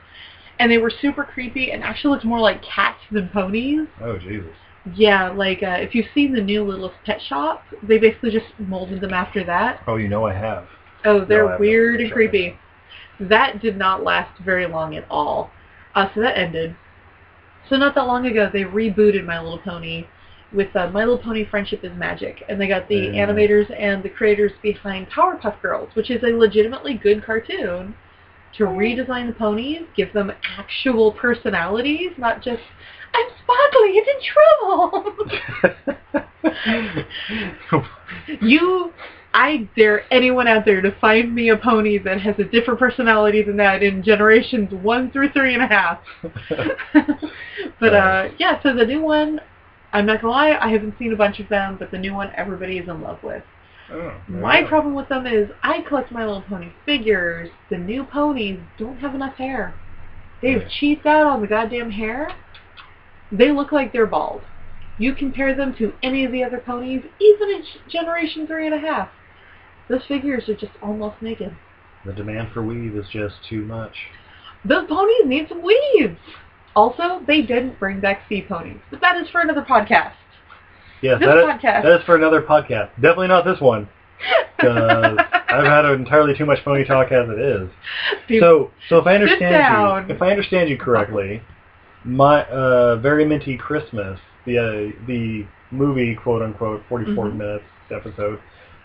And 0.58 0.70
they 0.70 0.78
were 0.78 0.90
super 0.90 1.24
creepy 1.24 1.72
and 1.72 1.82
actually 1.82 2.12
looked 2.12 2.24
more 2.24 2.38
like 2.38 2.62
cats 2.62 3.00
than 3.10 3.28
ponies. 3.30 3.88
Oh, 4.00 4.18
Jesus. 4.18 4.50
Yeah, 4.94 5.30
like 5.30 5.62
uh, 5.62 5.76
if 5.80 5.94
you've 5.94 6.06
seen 6.14 6.32
the 6.32 6.40
new 6.40 6.62
Littlest 6.64 6.94
Pet 7.04 7.20
Shop, 7.20 7.64
they 7.82 7.98
basically 7.98 8.30
just 8.30 8.46
molded 8.58 9.00
them 9.00 9.12
after 9.12 9.42
that. 9.44 9.82
Oh, 9.86 9.96
you 9.96 10.08
know 10.08 10.26
I 10.26 10.32
have. 10.34 10.66
Oh, 11.04 11.24
they're 11.24 11.48
No, 11.48 11.56
weird 11.58 12.00
and 12.00 12.12
creepy. 12.12 12.56
That 13.18 13.60
did 13.60 13.76
not 13.76 14.02
last 14.04 14.38
very 14.42 14.66
long 14.66 14.96
at 14.96 15.04
all. 15.10 15.50
Uh, 15.94 16.08
so 16.14 16.20
that 16.20 16.38
ended. 16.38 16.76
So 17.70 17.76
not 17.76 17.94
that 17.94 18.06
long 18.08 18.26
ago, 18.26 18.50
they 18.52 18.64
rebooted 18.64 19.24
My 19.24 19.40
Little 19.40 19.60
Pony 19.60 20.04
with 20.52 20.74
uh, 20.74 20.90
My 20.90 21.04
Little 21.04 21.18
Pony 21.18 21.44
Friendship 21.44 21.84
is 21.84 21.96
Magic, 21.96 22.42
and 22.48 22.60
they 22.60 22.66
got 22.66 22.88
the 22.88 22.96
Yeah. 22.96 23.24
animators 23.24 23.72
and 23.78 24.02
the 24.02 24.08
creators 24.08 24.50
behind 24.60 25.08
Powerpuff 25.08 25.62
Girls, 25.62 25.94
which 25.94 26.10
is 26.10 26.20
a 26.24 26.36
legitimately 26.36 26.94
good 26.94 27.24
cartoon, 27.24 27.94
to 28.54 28.64
redesign 28.64 29.28
the 29.28 29.34
ponies, 29.34 29.82
give 29.94 30.12
them 30.12 30.32
actual 30.58 31.12
personalities, 31.12 32.10
not 32.18 32.42
just 32.42 32.62
I'm 33.14 33.26
sparkly 33.44 33.98
and 33.98 34.08
in 34.08 34.20
trouble. 34.32 35.14
You, 38.40 38.92
I 39.32 39.68
dare 39.76 40.12
anyone 40.12 40.48
out 40.48 40.64
there 40.64 40.80
to 40.80 40.90
find 41.00 41.34
me 41.34 41.50
a 41.50 41.56
pony 41.56 41.98
that 41.98 42.20
has 42.20 42.38
a 42.38 42.44
different 42.44 42.80
personality 42.80 43.42
than 43.42 43.56
that 43.58 43.82
in 43.82 44.02
generations 44.02 44.72
one 44.72 45.10
through 45.12 45.30
three 45.30 45.54
and 45.54 45.62
a 45.62 45.66
half. 45.66 46.00
but 47.80 47.94
uh, 47.94 48.28
yeah, 48.38 48.60
so 48.62 48.74
the 48.74 48.84
new 48.84 49.02
one, 49.02 49.40
I'm 49.92 50.06
not 50.06 50.20
gonna 50.20 50.32
lie, 50.32 50.58
I 50.60 50.68
haven't 50.68 50.98
seen 50.98 51.12
a 51.12 51.16
bunch 51.16 51.38
of 51.38 51.48
them, 51.48 51.76
but 51.78 51.90
the 51.92 51.98
new 51.98 52.14
one 52.14 52.32
everybody 52.36 52.78
is 52.78 52.88
in 52.88 53.00
love 53.02 53.22
with. 53.22 53.42
oh, 53.92 54.14
My 54.28 54.62
problem 54.64 54.94
with 54.94 55.08
them 55.08 55.26
is 55.26 55.48
I 55.62 55.82
collect 55.82 56.10
My 56.10 56.24
Little 56.26 56.42
Pony 56.42 56.72
figures. 56.84 57.50
The 57.70 57.78
new 57.78 58.04
ponies 58.04 58.58
don't 58.78 58.98
have 58.98 59.14
enough 59.14 59.36
hair. 59.36 59.74
They've 60.42 60.62
Yeah. 60.62 60.68
cheaped 60.68 61.06
out 61.06 61.26
on 61.26 61.40
the 61.40 61.46
goddamn 61.46 61.90
hair. 61.90 62.30
They 63.30 63.52
look 63.52 63.70
like 63.70 63.92
they're 63.92 64.06
bald. 64.06 64.42
You 64.98 65.14
compare 65.14 65.54
them 65.54 65.72
to 65.74 65.92
any 66.02 66.24
of 66.24 66.32
the 66.32 66.42
other 66.42 66.58
ponies, 66.58 67.04
even 67.20 67.48
in 67.48 67.62
Generation 67.88 68.46
3 68.46 68.66
and 68.66 68.74
a 68.74 68.78
half. 68.78 69.08
Those 69.90 70.04
figures 70.06 70.48
are 70.48 70.54
just 70.54 70.72
almost 70.82 71.20
naked. 71.20 71.54
The 72.06 72.12
demand 72.14 72.52
for 72.54 72.62
weave 72.62 72.96
is 72.96 73.08
just 73.12 73.34
too 73.48 73.62
much. 73.66 73.94
Those 74.64 74.86
ponies 74.88 75.26
need 75.26 75.48
some 75.48 75.62
weaves. 75.62 76.18
Also, 76.76 77.20
they 77.26 77.42
didn't 77.42 77.78
bring 77.80 78.00
back 78.00 78.22
sea 78.28 78.42
ponies, 78.48 78.78
but 78.90 79.00
that 79.00 79.16
is 79.16 79.28
for 79.30 79.40
another 79.40 79.62
podcast. 79.62 80.12
Yes, 81.02 81.18
This 81.18 81.26
that 81.28 81.38
is, 81.38 81.44
podcast. 81.44 81.82
that 81.82 82.00
is 82.00 82.04
for 82.06 82.14
another 82.16 82.40
podcast. 82.40 82.90
Definitely 82.96 83.28
not 83.28 83.44
this 83.44 83.60
one, 83.60 83.88
because 84.56 85.18
I've 85.50 85.64
had 85.66 85.84
entirely 85.86 86.34
too 86.36 86.46
much 86.46 86.64
pony 86.64 86.84
talk 86.84 87.10
as 87.10 87.28
it 87.28 87.38
is. 87.38 87.68
Dude, 88.28 88.40
So, 88.40 88.70
so 88.88 88.98
if 88.98 89.06
I 89.06 89.14
understand 89.16 90.06
you, 90.06 90.14
if 90.14 90.22
I 90.22 90.30
understand 90.30 90.68
you 90.70 90.78
correctly, 90.78 91.42
my 92.04 92.44
uh, 92.44 92.96
very 92.96 93.24
minty 93.24 93.56
Christmas, 93.56 94.20
the 94.46 94.58
uh, 94.58 95.06
the 95.06 95.46
movie 95.72 96.14
quote 96.14 96.42
unquote 96.42 96.82
44 96.88 97.26
Mhm. 97.26 97.36
minutes 97.36 97.64
episode 97.90 98.38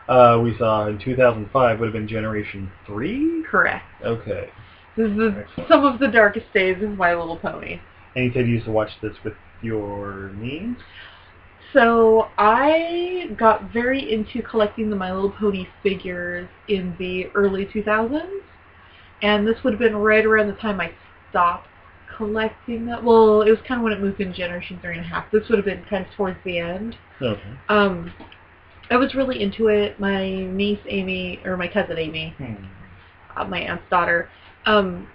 uh, 0.07 0.39
we 0.43 0.55
saw 0.57 0.87
in 0.87 0.99
2005 0.99 1.79
would 1.79 1.85
have 1.85 1.93
been 1.93 2.07
Generation 2.07 2.71
Three. 2.85 3.43
correct. 3.49 3.85
Okay, 4.03 4.49
This 4.97 5.11
is 5.11 5.33
some 5.67 5.83
of 5.85 5.99
the 5.99 6.07
darkest 6.07 6.51
days 6.53 6.81
of 6.83 6.91
My 6.91 7.13
Little 7.15 7.37
Pony. 7.37 7.79
and 8.15 8.25
you 8.25 8.31
said 8.33 8.47
you 8.47 8.53
used 8.53 8.65
to 8.65 8.71
watch 8.71 8.91
this 9.01 9.13
with 9.23 9.33
your 9.61 10.31
niece. 10.35 10.77
So 11.73 12.27
I 12.37 13.29
got 13.37 13.71
very 13.73 14.13
into 14.13 14.41
collecting 14.41 14.89
the 14.89 14.95
My 14.95 15.11
Little 15.13 15.31
Pony 15.31 15.67
figures 15.83 16.47
in 16.69 16.95
the 16.99 17.27
early 17.35 17.65
2000s, 17.65 18.21
and 19.21 19.45
this 19.47 19.55
would 19.63 19.73
have 19.73 19.79
been 19.79 19.95
right 19.95 20.25
around 20.25 20.47
the 20.47 20.53
time 20.55 20.79
I 20.79 20.91
stopped 21.29 21.67
collecting 22.15 22.85
them. 22.85 23.03
Well, 23.03 23.41
it 23.41 23.49
was 23.49 23.59
kind 23.67 23.81
of 23.81 23.83
when 23.83 23.91
it 23.91 23.99
moved 23.99 24.21
in 24.21 24.33
Generation 24.33 24.79
Three 24.81 24.95
and 24.97 25.05
a 25.05 25.09
Half. 25.09 25.31
This 25.31 25.49
would 25.49 25.57
have 25.57 25.65
been 25.65 25.83
kind 25.89 26.05
of 26.05 26.11
towards 26.13 26.37
the 26.45 26.59
end. 26.59 26.95
Okay. 27.21 27.41
Um, 27.67 28.13
I 28.89 28.97
was 28.97 29.15
really 29.15 29.41
into 29.41 29.67
it. 29.67 29.99
My 29.99 30.29
niece 30.29 30.79
Amy, 30.87 31.39
or 31.45 31.57
my 31.57 31.67
cousin 31.67 31.97
Amy, 31.97 32.33
Hmm. 32.37 32.55
uh, 33.35 33.45
my 33.45 33.59
aunt's 33.59 33.83
daughter, 33.89 34.29
um, 34.65 35.07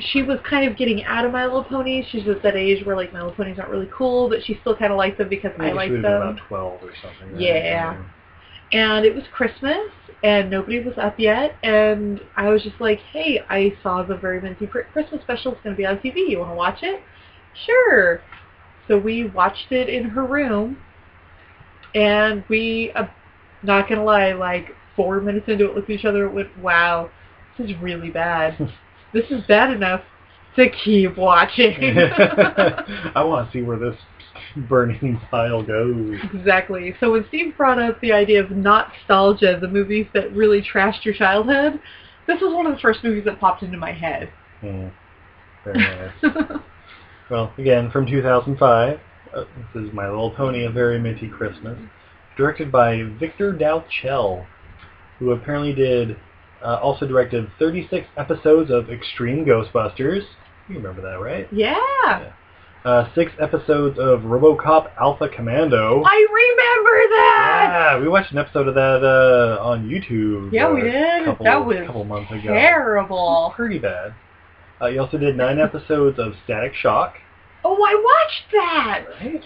she 0.00 0.22
was 0.22 0.38
kind 0.48 0.68
of 0.70 0.76
getting 0.76 1.02
out 1.04 1.24
of 1.24 1.32
My 1.32 1.44
Little 1.44 1.64
Ponies. 1.64 2.06
She's 2.10 2.26
at 2.28 2.40
that 2.44 2.54
age 2.54 2.84
where 2.86 2.94
like 2.94 3.12
My 3.12 3.18
Little 3.20 3.34
Ponies 3.34 3.58
aren't 3.58 3.70
really 3.70 3.90
cool, 3.92 4.28
but 4.28 4.44
she 4.44 4.56
still 4.60 4.76
kind 4.76 4.92
of 4.92 4.96
liked 4.98 5.18
them 5.18 5.28
because 5.28 5.50
I 5.58 5.62
Maybe 5.62 5.70
she 5.70 5.74
liked 5.76 5.90
would 5.92 6.04
have 6.04 6.20
been 6.20 6.20
them. 6.20 6.28
about 6.36 6.48
12 6.48 6.82
or 6.84 6.92
something. 7.02 7.32
right? 7.32 7.40
Yeah. 7.40 7.96
And 8.72 9.04
it 9.04 9.14
was 9.14 9.24
Christmas, 9.32 9.88
and 10.22 10.50
nobody 10.50 10.78
was 10.80 10.96
up 10.98 11.18
yet, 11.18 11.56
and 11.64 12.20
I 12.36 12.50
was 12.50 12.62
just 12.62 12.80
like, 12.80 13.00
hey, 13.12 13.40
I 13.48 13.74
saw 13.82 14.02
the 14.02 14.14
Very 14.16 14.40
Minty 14.40 14.66
Christmas 14.66 15.20
special. 15.22 15.52
It's 15.52 15.62
going 15.62 15.74
to 15.74 15.76
be 15.78 15.86
on 15.86 15.96
TV. 15.98 16.28
You 16.28 16.38
want 16.40 16.50
to 16.52 16.54
watch 16.54 16.78
it? 16.82 17.00
Sure. 17.66 18.20
So 18.86 18.98
we 18.98 19.26
watched 19.30 19.72
it 19.72 19.88
in 19.88 20.04
her 20.10 20.24
room, 20.24 20.78
and 21.94 22.44
we, 22.48 22.92
uh, 22.94 23.06
not 23.62 23.88
going 23.88 23.98
to 23.98 24.04
lie, 24.04 24.32
like 24.32 24.74
four 24.96 25.20
minutes 25.20 25.46
into 25.48 25.66
it, 25.66 25.74
looked 25.74 25.90
at 25.90 25.98
each 25.98 26.04
other 26.04 26.26
and 26.26 26.34
went, 26.34 26.58
wow, 26.58 27.10
this 27.56 27.70
is 27.70 27.76
really 27.80 28.10
bad. 28.10 28.56
this 29.12 29.24
is 29.30 29.42
bad 29.46 29.72
enough 29.72 30.02
to 30.56 30.68
keep 30.84 31.16
watching. 31.16 31.76
I 33.14 33.22
want 33.24 33.50
to 33.50 33.58
see 33.58 33.62
where 33.62 33.78
this 33.78 33.96
burning 34.68 35.20
pile 35.30 35.62
goes. 35.62 36.16
Exactly. 36.34 36.94
So 37.00 37.12
when 37.12 37.24
Steve 37.28 37.56
brought 37.56 37.78
up 37.78 38.00
the 38.00 38.12
idea 38.12 38.42
of 38.42 38.50
nostalgia, 38.50 39.58
the 39.60 39.68
movies 39.68 40.06
that 40.14 40.32
really 40.32 40.62
trashed 40.62 41.04
your 41.04 41.14
childhood, 41.14 41.80
this 42.26 42.40
was 42.40 42.54
one 42.54 42.66
of 42.66 42.74
the 42.74 42.80
first 42.80 43.02
movies 43.02 43.24
that 43.24 43.40
popped 43.40 43.62
into 43.62 43.78
my 43.78 43.92
head. 43.92 44.30
Hmm. 44.60 44.88
Very 45.64 45.78
nice. 45.78 46.60
Well, 47.30 47.52
again, 47.58 47.90
from 47.90 48.06
2005, 48.06 49.00
uh, 49.34 49.44
this 49.74 49.84
is 49.84 49.92
My 49.92 50.06
Little 50.08 50.30
Pony, 50.30 50.64
A 50.64 50.70
Very 50.70 50.98
Minty 50.98 51.28
Christmas, 51.28 51.78
directed 52.36 52.70
by 52.72 53.02
Victor 53.18 53.52
Dal 53.52 53.84
Chele, 54.02 54.46
who 55.18 55.32
apparently 55.32 55.74
did, 55.74 56.16
uh, 56.62 56.76
also 56.82 57.06
directed 57.06 57.48
36 57.58 58.06
episodes 58.16 58.70
of 58.70 58.90
Extreme 58.90 59.44
Ghostbusters. 59.46 60.22
You 60.68 60.76
remember 60.76 61.02
that, 61.02 61.20
right? 61.20 61.48
yeah, 61.52 62.32
Uh, 62.84 63.08
six 63.14 63.32
episodes 63.40 63.98
of 63.98 64.20
RoboCop 64.20 64.90
Alpha 65.00 65.28
Commando. 65.28 66.02
I 66.06 66.26
remember 66.32 67.16
that. 67.16 67.68
Yeah, 67.72 68.00
we 68.00 68.08
watched 68.08 68.30
an 68.32 68.38
episode 68.38 68.68
of 68.68 68.74
that 68.74 69.02
uh, 69.04 69.62
on 69.62 69.88
YouTube. 69.88 70.52
Yeah, 70.52 70.68
uh, 70.68 70.74
we 70.74 70.82
did. 70.82 71.24
Couple, 71.24 71.44
That 71.44 71.66
was 71.66 71.76
couple 71.86 72.04
months 72.04 72.30
ago. 72.30 72.52
Terrible. 72.54 73.52
Pretty 73.56 73.78
bad. 73.78 74.14
Uh, 74.80 74.86
you 74.86 75.00
also 75.00 75.18
did 75.18 75.36
nine 75.36 75.58
episodes 75.60 76.18
of 76.18 76.34
Static 76.44 76.72
Shock. 76.74 77.14
Oh, 77.64 77.74
I 77.82 77.94
watched 77.94 78.52
that. 78.52 79.04
Right. 79.20 79.44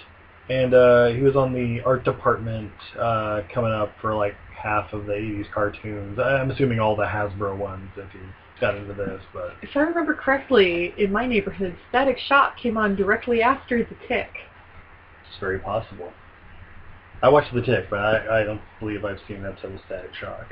And 0.49 0.75
uh, 0.75 1.07
he 1.09 1.23
was 1.23 1.37
on 1.37 1.52
the 1.52 1.81
art 1.85 2.04
department 2.04 2.73
uh, 2.99 3.42
coming 3.52 3.73
up 3.73 3.92
for 4.00 4.14
like 4.14 4.35
half 4.61 4.92
of 4.92 5.07
the 5.07 5.12
80s 5.12 5.50
cartoons. 5.52 6.19
I'm 6.19 6.50
assuming 6.50 6.78
all 6.81 6.95
the 6.97 7.04
Hasbro 7.04 7.57
ones 7.57 7.90
if 7.97 8.12
you 8.14 8.21
got 8.61 8.76
into 8.76 8.92
this, 8.95 9.21
but 9.33 9.54
If 9.62 9.71
I 9.76 9.81
remember 9.81 10.14
correctly, 10.14 10.95
in 10.99 11.11
my 11.11 11.26
neighborhood, 11.26 11.76
Static 11.88 12.19
Shock 12.19 12.59
came 12.59 12.76
on 12.76 12.95
directly 12.97 13.42
after 13.42 13.78
The 13.78 13.97
Tick. 14.07 14.31
it's 15.28 15.38
very 15.40 15.59
possible. 15.59 16.12
I 17.23 17.28
watched 17.28 17.54
The 17.54 17.62
Tick, 17.62 17.87
but 17.90 17.99
I, 18.00 18.40
I 18.40 18.45
don't 18.45 18.61
believe 18.78 19.04
I've 19.04 19.19
seen 19.26 19.38
an 19.38 19.47
episode 19.47 19.75
of 19.75 19.81
Static 19.87 20.14
Shock. 20.14 20.47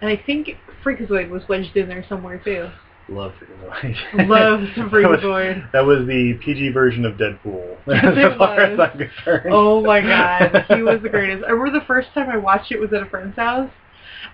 And 0.00 0.10
I 0.10 0.16
think 0.24 0.50
Freakazoid 0.84 1.30
was 1.30 1.42
wedged 1.48 1.76
in 1.76 1.88
there 1.88 2.04
somewhere 2.08 2.38
too. 2.38 2.68
Love 3.10 3.32
Freakazoid. 3.40 4.28
Love 4.28 4.60
some 4.76 4.90
That 4.92 5.10
was- 5.10 5.62
That 5.72 5.84
was 5.84 6.06
the 6.06 6.34
PG 6.44 6.70
version 6.72 7.04
of 7.04 7.14
Deadpool, 7.14 7.76
as 7.88 8.38
far 8.38 8.60
as. 8.60 8.78
I'm 8.78 8.98
concerned. 8.98 9.48
Oh 9.52 9.82
my 9.82 10.00
god, 10.02 10.64
he 10.68 10.82
was 10.82 11.00
the 11.02 11.08
greatest. 11.08 11.44
I 11.44 11.50
remember 11.50 11.78
the 11.78 11.84
first 11.86 12.08
time 12.14 12.28
I 12.30 12.36
watched 12.36 12.70
it 12.72 12.78
was 12.80 12.92
at 12.92 13.02
a 13.02 13.06
friend's 13.06 13.36
house, 13.36 13.70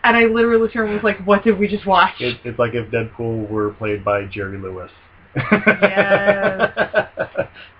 and 0.05 0.17
I 0.17 0.25
literally 0.27 0.61
looked 0.61 0.77
around 0.77 0.89
and 0.91 0.95
was 0.97 1.05
like, 1.05 1.25
"What 1.27 1.43
did 1.45 1.59
we 1.59 1.69
just 1.69 1.87
watch?" 1.87 2.21
It, 2.21 2.39
it's 2.45 2.59
like 2.59 2.75
if 2.75 2.91
Deadpool 2.91 3.49
were 3.49 3.71
played 3.73 4.05
by 4.05 4.25
Jerry 4.27 4.59
Lewis. 4.59 4.91
Yes. 5.35 6.73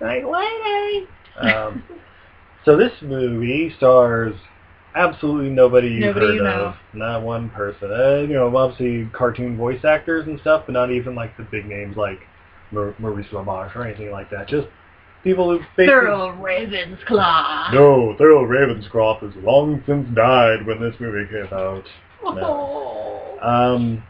Night 0.01 0.25
lady. 0.27 1.07
Um, 1.39 1.83
so 2.65 2.75
this 2.77 2.91
movie 3.01 3.73
stars 3.77 4.35
absolutely 4.97 5.49
nobody 5.49 5.87
you've 5.89 6.15
Nobody 6.15 6.25
heard 6.25 6.35
you 6.35 6.43
know. 6.43 6.65
of. 6.65 6.75
Not 6.93 7.21
one 7.23 7.49
person. 7.49 7.91
Uh, 7.91 8.21
you 8.21 8.33
know, 8.33 8.55
obviously 8.55 9.09
cartoon 9.13 9.57
voice 9.57 9.83
actors 9.85 10.27
and 10.27 10.39
stuff, 10.39 10.63
but 10.65 10.73
not 10.73 10.91
even 10.91 11.15
like 11.15 11.35
the 11.37 11.43
big 11.43 11.65
names 11.65 11.95
like 11.95 12.19
Mar- 12.71 12.95
Maurice 12.99 13.27
LaMarche 13.31 13.75
or 13.75 13.85
anything 13.85 14.11
like 14.11 14.29
that. 14.31 14.47
Just 14.47 14.67
people 15.23 15.51
who 15.51 15.59
basically... 15.75 15.87
Thurl 15.87 16.41
Raven's 16.41 16.99
No, 17.09 18.15
Thurl 18.19 18.47
Ravenscroft 18.47 19.21
has 19.21 19.43
long 19.43 19.83
since 19.85 20.07
died 20.15 20.65
when 20.65 20.81
this 20.81 20.95
movie 20.99 21.29
came 21.31 21.47
out. 21.57 21.83
Oh. 22.23 23.37
Um, 23.41 24.03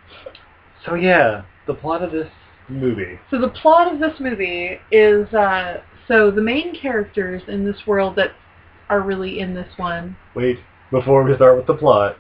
so 0.86 0.96
yeah, 0.96 1.44
the 1.65 1.74
plot 1.74 2.01
of 2.01 2.12
this 2.12 2.29
movie. 2.70 3.20
So 3.29 3.39
the 3.39 3.50
plot 3.50 3.94
of 3.94 4.00
this 4.00 4.20
movie 4.20 4.79
is 4.91 5.32
uh, 5.34 5.82
so 6.08 6.32
the 6.32 6.41
main 6.41 6.79
characters 6.79 7.41
in 7.48 7.65
this 7.65 7.86
world 7.86 8.15
that 8.15 8.32
are 8.89 9.01
really 9.01 9.39
in 9.39 9.53
this 9.53 9.67
one. 9.77 10.15
Wait, 10.36 10.60
before 10.91 11.24
we 11.24 11.36
start 11.36 11.58
with 11.58 11.67
the 11.67 11.74
plot, 11.75 12.17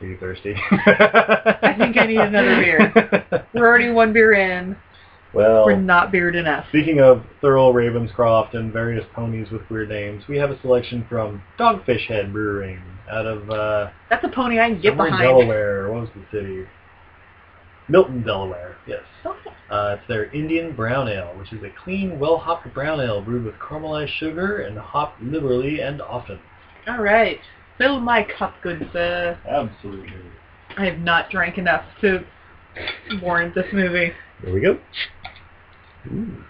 are 0.00 0.06
you 0.06 0.16
thirsty? 0.18 0.54
I 0.70 1.74
think 1.78 1.96
I 1.96 2.06
need 2.06 2.18
another 2.18 2.56
beer. 2.56 3.46
We're 3.54 3.66
already 3.68 3.90
one 3.90 4.12
beer 4.12 4.32
in. 4.32 4.76
well, 5.32 5.64
We're 5.64 5.76
not 5.76 6.10
beered 6.10 6.34
enough. 6.34 6.66
speaking 6.68 7.00
of 7.00 7.22
Thurl 7.42 7.72
Ravenscroft 7.72 8.54
and 8.54 8.72
various 8.72 9.04
ponies 9.14 9.50
with 9.50 9.62
weird 9.70 9.88
names, 9.88 10.24
we 10.28 10.36
have 10.38 10.50
a 10.50 10.60
selection 10.60 11.06
from 11.08 11.42
Dogfish 11.58 12.06
Head 12.08 12.32
Brewing 12.32 12.80
out 13.10 13.26
of 13.26 13.48
uh, 13.50 13.90
That's 14.10 14.24
a 14.24 14.28
pony 14.28 14.58
I 14.58 14.70
can 14.70 14.80
get 14.80 14.96
behind. 14.96 15.18
Delaware. 15.22 15.92
What 15.92 16.02
was 16.02 16.10
the 16.14 16.24
city? 16.36 16.64
Milton, 17.88 18.22
Delaware. 18.22 18.76
Yes. 18.86 19.02
Okay. 19.24 19.50
Uh, 19.70 19.96
it's 19.98 20.06
their 20.08 20.26
Indian 20.32 20.74
Brown 20.74 21.08
Ale, 21.08 21.34
which 21.38 21.52
is 21.52 21.62
a 21.62 21.70
clean, 21.82 22.18
well-hopped 22.18 22.72
brown 22.74 23.00
ale 23.00 23.20
brewed 23.22 23.44
with 23.44 23.54
caramelized 23.56 24.08
sugar 24.18 24.58
and 24.60 24.78
hopped 24.78 25.20
liberally 25.22 25.80
and 25.80 26.00
often. 26.02 26.38
All 26.86 26.98
right. 27.02 27.38
Fill 27.82 27.98
my 27.98 28.22
cup, 28.38 28.54
good 28.62 28.88
sir. 28.92 29.36
Absolutely. 29.44 30.12
I 30.78 30.84
have 30.84 31.00
not 31.00 31.30
drank 31.30 31.58
enough 31.58 31.84
to 32.00 32.24
warrant 33.20 33.56
this 33.56 33.66
movie. 33.72 34.12
Here 34.40 34.54
we 34.54 34.60
go. 34.60 34.78
Ooh. 36.12 36.44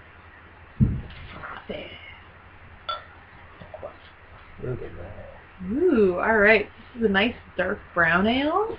Look 4.63 4.79
at 4.83 4.91
that. 4.99 5.73
Ooh, 5.73 6.19
all 6.21 6.37
right. 6.37 6.69
This 6.93 7.01
is 7.01 7.09
a 7.09 7.13
nice 7.13 7.35
dark 7.57 7.79
brown 7.95 8.27
ale. 8.27 8.77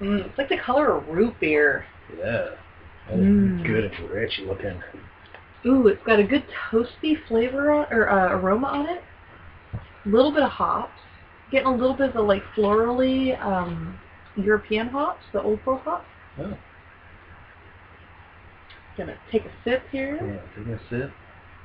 Mm, 0.00 0.24
it's 0.26 0.38
like 0.38 0.48
the 0.48 0.56
color 0.56 0.96
of 0.96 1.06
root 1.08 1.34
beer. 1.40 1.84
Yeah. 2.16 2.48
That 3.10 3.18
is 3.18 3.24
Mm. 3.26 3.66
good 3.66 3.84
and 3.92 4.10
rich 4.10 4.40
looking. 4.46 4.82
Ooh, 5.66 5.86
it's 5.88 6.02
got 6.04 6.18
a 6.18 6.24
good 6.24 6.44
toasty 6.70 7.22
flavor 7.28 7.70
on, 7.70 7.86
or 7.92 8.08
uh, 8.08 8.32
aroma 8.32 8.66
on 8.68 8.88
it. 8.88 9.04
A 10.06 10.08
little 10.08 10.32
bit 10.32 10.42
of 10.42 10.50
hops. 10.50 10.98
Getting 11.52 11.68
a 11.68 11.76
little 11.76 11.94
bit 11.94 12.08
of 12.08 12.14
the 12.14 12.22
like 12.22 12.42
florally 12.56 13.40
um, 13.40 13.98
European 14.36 14.88
hops, 14.88 15.22
the 15.32 15.42
old 15.42 15.64
world 15.66 15.82
hops. 15.84 16.06
Oh. 16.38 16.56
Gonna 18.96 19.16
take 19.30 19.44
a 19.44 19.52
sip 19.62 19.82
here. 19.92 20.16
Yeah, 20.16 20.56
taking 20.56 20.72
a 20.72 20.80
sip. 20.88 21.12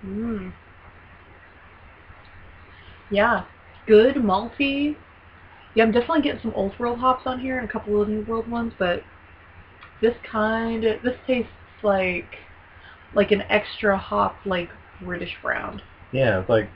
Mm. 0.06 0.54
Yeah. 3.10 3.46
Good, 3.88 4.16
malty. 4.16 4.98
Yeah, 5.74 5.84
I'm 5.86 5.92
definitely 5.92 6.22
getting 6.22 6.42
some 6.42 6.54
old 6.54 6.78
world 6.78 7.00
hops 7.00 7.24
on 7.26 7.40
here 7.40 7.58
and 7.58 7.70
a 7.70 7.72
couple 7.72 8.02
of 8.02 8.10
new 8.10 8.26
world 8.26 8.50
ones, 8.50 8.74
but 8.78 9.04
this 10.02 10.16
kind 10.30 10.84
of 10.84 11.02
this 11.02 11.16
tastes 11.26 11.50
like 11.82 12.36
like 13.14 13.32
an 13.32 13.44
extra 13.44 13.98
hop 13.98 14.36
like 14.46 14.70
British 15.02 15.38
brown. 15.42 15.82
Yeah, 16.12 16.42
it's 16.42 16.50
like 16.50 16.70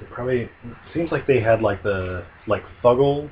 they 0.00 0.06
probably 0.06 0.42
it 0.42 0.50
seems 0.92 1.10
like 1.12 1.26
they 1.26 1.40
had 1.40 1.62
like 1.62 1.82
the 1.82 2.24
like 2.46 2.62
Fuggle, 2.82 3.28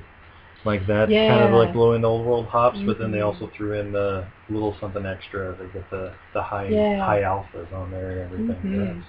like 0.65 0.81
that 0.87 1.09
kind 1.09 1.43
of 1.43 1.51
Yeah. 1.51 1.55
like 1.55 1.75
low 1.75 1.91
end 1.93 2.05
old 2.05 2.25
world 2.25 2.47
hops, 2.47 2.79
but 2.85 2.97
then 2.99 3.11
they 3.11 3.19
Mhm. 3.19 3.25
also 3.25 3.47
threw 3.55 3.73
in 3.79 3.91
the 3.91 4.25
little 4.49 4.75
something 4.79 5.05
extra. 5.05 5.53
They 5.55 5.67
get 5.67 5.89
the 5.89 6.11
the 6.33 6.41
high 6.41 6.67
Yeah. 6.67 7.05
high 7.05 7.21
alphas 7.21 7.71
on 7.73 7.91
there 7.91 8.11
and 8.11 8.19
everything. 8.21 8.55
Mhm. 8.63 9.03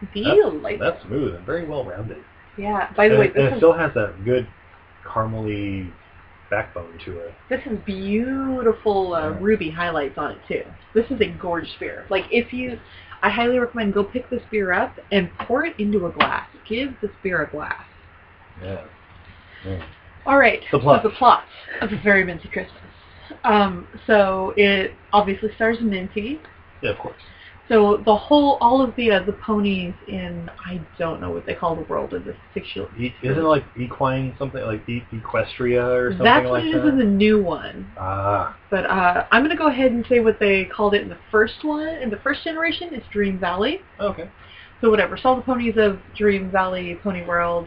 That's, 0.00 0.12
Delightful. 0.12 0.78
that's 0.78 1.02
smooth 1.04 1.34
and 1.36 1.46
very 1.46 1.64
well 1.64 1.82
rounded. 1.84 2.22
Yeah. 2.58 2.88
By 2.94 3.08
the 3.08 3.14
and, 3.14 3.20
way, 3.20 3.26
it- 3.28 3.36
and 3.36 3.46
this 3.52 3.56
still 3.56 3.72
has 3.72 3.92
that 3.94 4.24
good 4.24 4.46
caramely 5.04 5.90
backbone 6.50 6.96
to 7.04 7.18
it. 7.20 7.34
this 7.48 7.60
has 7.62 7.76
beautiful 7.78 9.14
uh, 9.14 9.30
Yeah. 9.30 9.36
ruby 9.40 9.70
highlights 9.70 10.16
on 10.18 10.32
it 10.32 10.38
too. 10.46 10.62
This 10.94 11.10
is 11.10 11.20
a 11.20 11.26
gorgeous 11.26 11.74
beer. 11.80 12.04
Like 12.08 12.24
if 12.30 12.52
you, 12.52 12.78
I 13.26 13.28
highly 13.28 13.58
recommend 13.58 13.92
go 13.92 14.04
pick 14.04 14.30
this 14.30 14.42
beer 14.52 14.72
up 14.72 14.94
and 15.10 15.28
pour 15.40 15.64
it 15.64 15.74
into 15.80 16.06
a 16.06 16.12
glass. 16.12 16.48
Give 16.68 16.94
this 17.02 17.10
beer 17.24 17.42
a 17.42 17.50
glass. 17.50 17.82
Yeah. 18.62 18.84
yeah. 19.64 19.84
All 20.24 20.38
right. 20.38 20.60
The 20.70 20.78
plot. 20.78 21.02
So 21.02 21.08
the 21.08 21.14
plot 21.16 21.42
of 21.80 21.92
a 21.92 22.00
very 22.04 22.22
minty 22.22 22.48
Christmas. 22.48 22.78
Um, 23.42 23.88
so 24.06 24.54
it 24.56 24.92
obviously 25.12 25.48
stars 25.56 25.78
Minty. 25.80 26.40
Yeah, 26.82 26.90
of 26.90 26.98
course. 26.98 27.20
So 27.68 27.96
the 28.04 28.14
whole, 28.14 28.58
all 28.60 28.80
of 28.80 28.94
the 28.94 29.10
uh, 29.10 29.24
the 29.24 29.32
ponies 29.32 29.94
in, 30.06 30.48
I 30.64 30.80
don't 30.98 31.20
know 31.20 31.30
what 31.30 31.46
they 31.46 31.54
call 31.54 31.74
the 31.74 31.82
world 31.82 32.14
of 32.14 32.24
this 32.24 32.36
fictional. 32.54 32.88
E- 32.96 33.12
isn't 33.22 33.38
it 33.38 33.42
like 33.42 33.64
equine 33.76 34.36
something 34.38 34.62
like 34.62 34.88
e- 34.88 35.04
equestria 35.12 35.84
or 35.84 36.10
something 36.12 36.24
That's 36.26 36.44
like 36.48 36.64
what 36.64 36.66
it 36.66 36.76
that? 36.76 36.84
is 36.86 36.88
in 36.92 36.98
the 36.98 37.04
new 37.04 37.42
one. 37.42 37.90
ah, 37.98 38.56
But 38.70 38.86
uh, 38.86 39.26
I'm 39.32 39.42
gonna 39.42 39.56
go 39.56 39.66
ahead 39.66 39.90
and 39.90 40.06
say 40.08 40.20
what 40.20 40.38
they 40.38 40.66
called 40.66 40.94
it 40.94 41.02
in 41.02 41.08
the 41.08 41.18
first 41.32 41.64
one. 41.64 41.88
In 41.88 42.08
the 42.08 42.18
first 42.18 42.44
generation, 42.44 42.90
it's 42.92 43.06
Dream 43.12 43.38
Valley. 43.38 43.80
okay. 43.98 44.30
So 44.80 44.90
whatever. 44.90 45.16
So 45.16 45.30
all 45.30 45.36
the 45.36 45.42
ponies 45.42 45.74
of 45.76 45.98
Dream 46.16 46.50
Valley 46.52 47.00
Pony 47.02 47.24
World, 47.26 47.66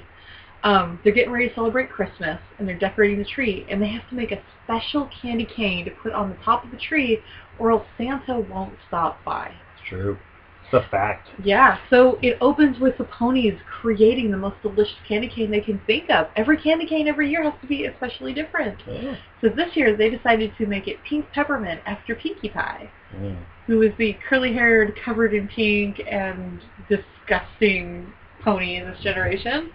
um, 0.63 0.99
they're 1.03 1.11
getting 1.13 1.31
ready 1.31 1.49
to 1.49 1.55
celebrate 1.55 1.89
Christmas, 1.89 2.39
and 2.57 2.67
they're 2.67 2.77
decorating 2.79 3.17
the 3.17 3.25
tree, 3.25 3.65
and 3.69 3.81
they 3.81 3.89
have 3.89 4.07
to 4.09 4.15
make 4.15 4.31
a 4.31 4.39
special 4.63 5.09
candy 5.21 5.45
cane 5.45 5.83
to 5.85 5.91
put 5.91 6.13
on 6.13 6.29
the 6.29 6.35
top 6.37 6.63
of 6.63 6.71
the 6.71 6.77
tree, 6.77 7.19
or 7.57 7.71
else 7.71 7.85
Santa 7.97 8.39
won't 8.39 8.75
stop 8.87 9.21
by. 9.25 9.51
True. 9.89 10.17
It's 10.65 10.73
a 10.85 10.87
fact. 10.89 11.29
Yeah, 11.43 11.79
so 11.89 12.19
it 12.21 12.37
opens 12.41 12.79
with 12.79 12.97
the 12.99 13.05
ponies 13.05 13.55
creating 13.81 14.29
the 14.29 14.37
most 14.37 14.61
delicious 14.61 14.93
candy 15.07 15.27
cane 15.27 15.49
they 15.49 15.61
can 15.61 15.81
think 15.87 16.11
of. 16.11 16.27
Every 16.35 16.57
candy 16.61 16.85
cane 16.85 17.07
every 17.07 17.27
year 17.29 17.43
has 17.43 17.59
to 17.61 17.67
be 17.67 17.85
especially 17.85 18.33
different. 18.33 18.77
Yeah. 18.87 19.15
So 19.41 19.49
this 19.49 19.75
year 19.75 19.97
they 19.97 20.11
decided 20.11 20.51
to 20.59 20.67
make 20.67 20.87
it 20.87 20.97
pink 21.07 21.25
peppermint 21.33 21.81
after 21.87 22.13
Pinkie 22.13 22.49
Pie, 22.49 22.89
Mm. 23.15 23.37
who 23.65 23.81
is 23.81 23.91
the 23.97 24.13
curly-haired, 24.29 24.95
covered 25.03 25.33
in 25.33 25.47
pink, 25.47 25.99
and 26.07 26.61
disgusting 26.87 28.13
pony 28.43 28.75
in 28.75 28.85
this 28.85 28.99
generation. 29.01 29.71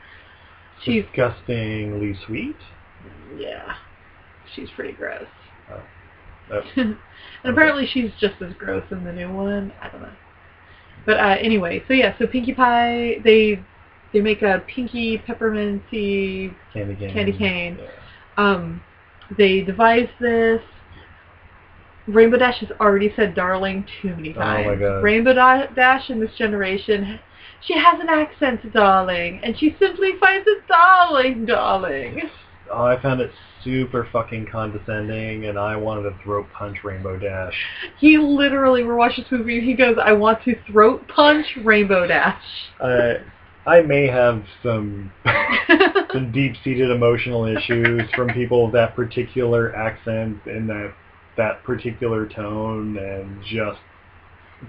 She's 0.85 1.05
disgustingly 1.07 2.15
sweet. 2.27 2.57
yeah, 3.37 3.75
she's 4.55 4.71
pretty 4.71 4.93
gross. 4.93 5.27
Oh, 5.73 5.81
and 6.77 6.97
apparently 7.45 7.87
she's 7.87 8.11
just 8.21 8.41
as 8.43 8.53
gross 8.55 8.85
in 8.91 9.05
the 9.05 9.13
new 9.13 9.33
one. 9.33 9.73
I 9.81 9.89
don't 9.89 10.03
know. 10.03 10.13
But 11.07 11.19
uh, 11.19 11.37
anyway, 11.41 11.83
so 11.87 11.95
yeah, 11.95 12.17
so 12.19 12.27
Pinkie 12.27 12.55
Pie, 12.55 13.17
they 13.25 13.63
they 14.13 14.21
make 14.21 14.43
a 14.43 14.63
pinky 14.67 15.19
pepperminty. 15.19 16.55
candy 16.73 16.95
cane. 16.97 17.13
Candy 17.13 17.33
cane. 17.33 17.79
Yeah. 17.81 17.89
Um, 18.37 18.83
they 19.37 19.61
devised 19.61 20.13
this. 20.21 20.63
Rainbow 22.07 22.37
Dash 22.37 22.61
has 22.61 22.71
already 22.81 23.13
said 23.17 23.35
"darling" 23.35 23.87
too 24.01 24.11
many 24.11 24.33
times. 24.33 24.67
Oh 24.67 24.71
my. 24.71 24.77
God. 24.77 25.03
Rainbow 25.03 25.35
Da- 25.35 25.67
Dash 25.75 26.11
in 26.11 26.21
this 26.21 26.35
generation, 26.37 27.19
she 27.63 27.75
has 27.75 28.01
an 28.01 28.09
accent, 28.09 28.73
darling, 28.73 29.41
and 29.43 29.59
she 29.59 29.75
simply 29.79 30.13
finds 30.21 30.47
it 30.47 30.67
darling, 30.69 31.47
darling. 31.47 32.31
Oh, 32.71 32.85
I 32.85 33.01
found 33.01 33.21
it 33.21 33.31
super 33.65 34.07
fucking 34.13 34.47
condescending, 34.47 35.47
and 35.47 35.59
I 35.59 35.75
wanted 35.77 36.11
to 36.11 36.23
throat 36.23 36.47
punch 36.53 36.85
Rainbow 36.85 37.19
Dash. 37.19 37.55
He 37.99 38.19
literally, 38.19 38.85
we're 38.85 38.97
watching 38.97 39.25
this 39.25 39.33
movie, 39.33 39.59
and 39.59 39.67
he 39.67 39.75
goes, 39.75 39.97
"I 40.01 40.13
want 40.13 40.45
to 40.45 40.55
throat 40.71 41.09
punch 41.09 41.47
Rainbow 41.65 42.07
Dash." 42.07 42.43
I 42.81 43.17
I 43.67 43.81
may 43.81 44.07
have 44.07 44.45
some 44.63 45.11
some 46.13 46.31
deep-seated 46.33 46.91
emotional 46.91 47.47
issues 47.47 48.03
from 48.15 48.29
people 48.29 48.65
with 48.65 48.75
that 48.75 48.95
particular 48.95 49.75
accent 49.75 50.39
and 50.47 50.69
that 50.69 50.95
that 51.37 51.65
particular 51.65 52.27
tone, 52.29 52.97
and 52.99 53.43
just. 53.45 53.81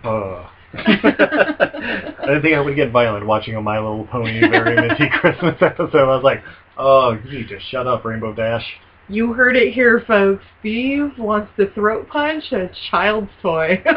Uh. 0.03 0.49
I 0.77 2.15
didn't 2.21 2.41
think 2.41 2.55
I 2.55 2.59
would 2.59 2.75
get 2.75 2.91
violent 2.91 3.25
watching 3.25 3.55
a 3.55 3.61
My 3.61 3.79
Little 3.79 4.05
Pony 4.07 4.41
Very 4.41 4.75
Minty 4.75 5.09
Christmas 5.09 5.55
episode. 5.61 5.95
I 5.95 6.15
was 6.15 6.23
like, 6.23 6.43
oh, 6.77 7.17
you 7.25 7.39
need 7.39 7.47
to 7.49 7.59
shut 7.59 7.87
up, 7.87 8.03
Rainbow 8.05 8.33
Dash. 8.33 8.65
You 9.07 9.33
heard 9.33 9.55
it 9.55 9.73
here, 9.73 10.03
folks. 10.07 10.43
Steve 10.59 11.11
wants 11.17 11.51
to 11.57 11.71
throat 11.73 12.07
punch 12.09 12.51
a 12.51 12.69
child's 12.91 13.31
toy. 13.41 13.83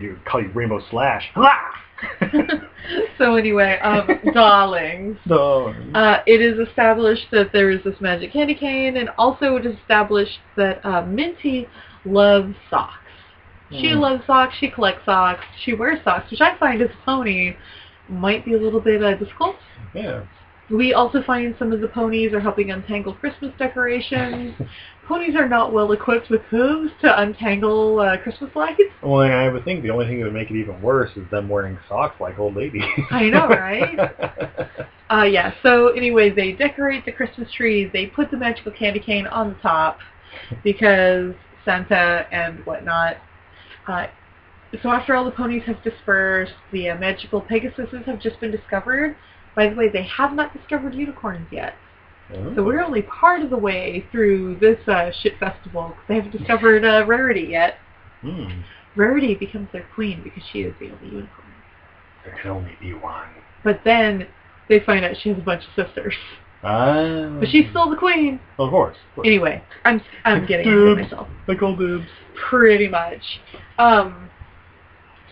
You 0.00 0.18
call 0.24 0.40
you 0.42 0.48
Rainbow 0.54 0.80
Slash. 0.90 1.30
So 3.18 3.34
anyway, 3.36 3.78
um, 3.80 4.08
darlings. 4.34 5.18
no. 5.26 5.74
Uh, 5.94 6.22
it 6.26 6.40
is 6.40 6.58
established 6.66 7.26
that 7.32 7.52
there 7.52 7.70
is 7.70 7.84
this 7.84 8.00
magic 8.00 8.32
candy 8.32 8.54
cane, 8.54 8.96
and 8.96 9.10
also 9.18 9.56
it 9.56 9.66
is 9.66 9.76
established 9.78 10.38
that 10.56 10.82
uh, 10.84 11.02
Minty 11.02 11.68
loves 12.06 12.54
socks. 12.70 12.94
She 13.70 13.88
Mm. 13.88 14.00
loves 14.00 14.22
socks. 14.26 14.54
She 14.58 14.70
collects 14.70 15.04
socks. 15.04 15.44
She 15.62 15.74
wears 15.74 16.02
socks, 16.02 16.30
which 16.30 16.40
I 16.40 16.56
find 16.56 16.80
as 16.80 16.88
a 16.88 17.04
pony 17.04 17.54
might 18.08 18.44
be 18.46 18.54
a 18.54 18.58
little 18.58 18.80
bit 18.80 19.02
uh, 19.04 19.14
difficult. 19.16 19.56
Yeah. 19.94 20.22
We 20.70 20.94
also 20.94 21.22
find 21.22 21.54
some 21.58 21.72
of 21.72 21.80
the 21.80 21.88
ponies 21.88 22.32
are 22.32 22.40
helping 22.40 22.70
untangle 22.70 23.14
Christmas 23.14 23.52
decorations. 23.58 24.54
ponies 25.08 25.34
are 25.34 25.48
not 25.48 25.72
well 25.72 25.90
equipped 25.90 26.30
with 26.30 26.42
hooves 26.42 26.92
to 27.02 27.20
untangle 27.20 27.98
uh, 27.98 28.16
Christmas 28.18 28.50
lights. 28.54 28.80
Well, 29.02 29.20
I 29.20 29.48
would 29.48 29.64
think 29.64 29.82
the 29.82 29.90
only 29.90 30.06
thing 30.06 30.20
that 30.20 30.26
would 30.26 30.34
make 30.34 30.50
it 30.50 30.56
even 30.56 30.80
worse 30.80 31.10
is 31.16 31.28
them 31.30 31.48
wearing 31.48 31.76
socks 31.88 32.20
like 32.20 32.38
old 32.38 32.54
ladies. 32.54 32.84
I 33.10 33.28
know, 33.28 33.48
right? 33.48 33.98
Uh, 35.10 35.24
yeah, 35.24 35.52
so 35.60 35.88
anyway, 35.88 36.30
they 36.30 36.52
decorate 36.52 37.04
the 37.04 37.10
Christmas 37.10 37.50
trees. 37.52 37.90
They 37.92 38.06
put 38.06 38.30
the 38.30 38.36
magical 38.36 38.70
candy 38.70 39.00
cane 39.00 39.26
on 39.26 39.48
the 39.48 39.56
top 39.56 39.98
because 40.62 41.34
Santa 41.64 42.28
and 42.30 42.64
whatnot. 42.64 43.16
Uh, 43.88 44.06
so 44.84 44.90
after 44.90 45.16
all 45.16 45.24
the 45.24 45.32
ponies 45.32 45.64
have 45.66 45.82
dispersed, 45.82 46.52
the 46.70 46.90
uh, 46.90 46.98
magical 46.98 47.42
Pegasuses 47.42 48.04
have 48.04 48.20
just 48.20 48.38
been 48.38 48.52
discovered. 48.52 49.16
By 49.60 49.68
the 49.68 49.76
way, 49.76 49.90
they 49.90 50.04
have 50.04 50.32
not 50.32 50.56
discovered 50.56 50.94
unicorns 50.94 51.46
yet. 51.52 51.74
So 52.54 52.62
we're 52.62 52.80
only 52.80 53.02
part 53.02 53.42
of 53.42 53.50
the 53.50 53.58
way 53.58 54.06
through 54.10 54.56
this 54.58 54.78
uh, 54.88 55.10
shit 55.20 55.38
festival 55.38 55.94
they 56.08 56.14
haven't 56.14 56.30
discovered 56.30 56.82
uh, 56.82 57.04
Rarity 57.06 57.48
yet. 57.50 57.74
Hmm. 58.22 58.62
Rarity 58.96 59.34
becomes 59.34 59.68
their 59.70 59.84
queen 59.94 60.22
because 60.24 60.42
she 60.50 60.62
is 60.62 60.72
the 60.80 60.86
only 60.86 61.08
unicorn. 61.08 61.48
There 62.24 62.38
can 62.40 62.52
only 62.52 62.74
be 62.80 62.94
one. 62.94 63.28
But 63.62 63.82
then 63.84 64.28
they 64.70 64.80
find 64.80 65.04
out 65.04 65.16
she 65.20 65.28
has 65.28 65.36
a 65.36 65.42
bunch 65.42 65.64
of 65.64 65.86
sisters. 65.86 66.14
Ah. 66.62 67.36
But 67.38 67.50
she's 67.50 67.68
still 67.68 67.90
the 67.90 67.96
queen. 67.96 68.40
Of 68.58 68.70
course. 68.70 68.96
Of 69.10 69.16
course. 69.16 69.26
Anyway, 69.26 69.62
I'm 69.84 70.00
I'm 70.24 70.46
getting 70.46 70.68
ahead 70.68 70.88
of 70.88 70.98
myself. 70.98 71.28
Like 71.46 71.60
old 71.60 71.76
boobs. 71.76 72.08
Pretty 72.48 72.88
much. 72.88 73.40
Um, 73.76 74.30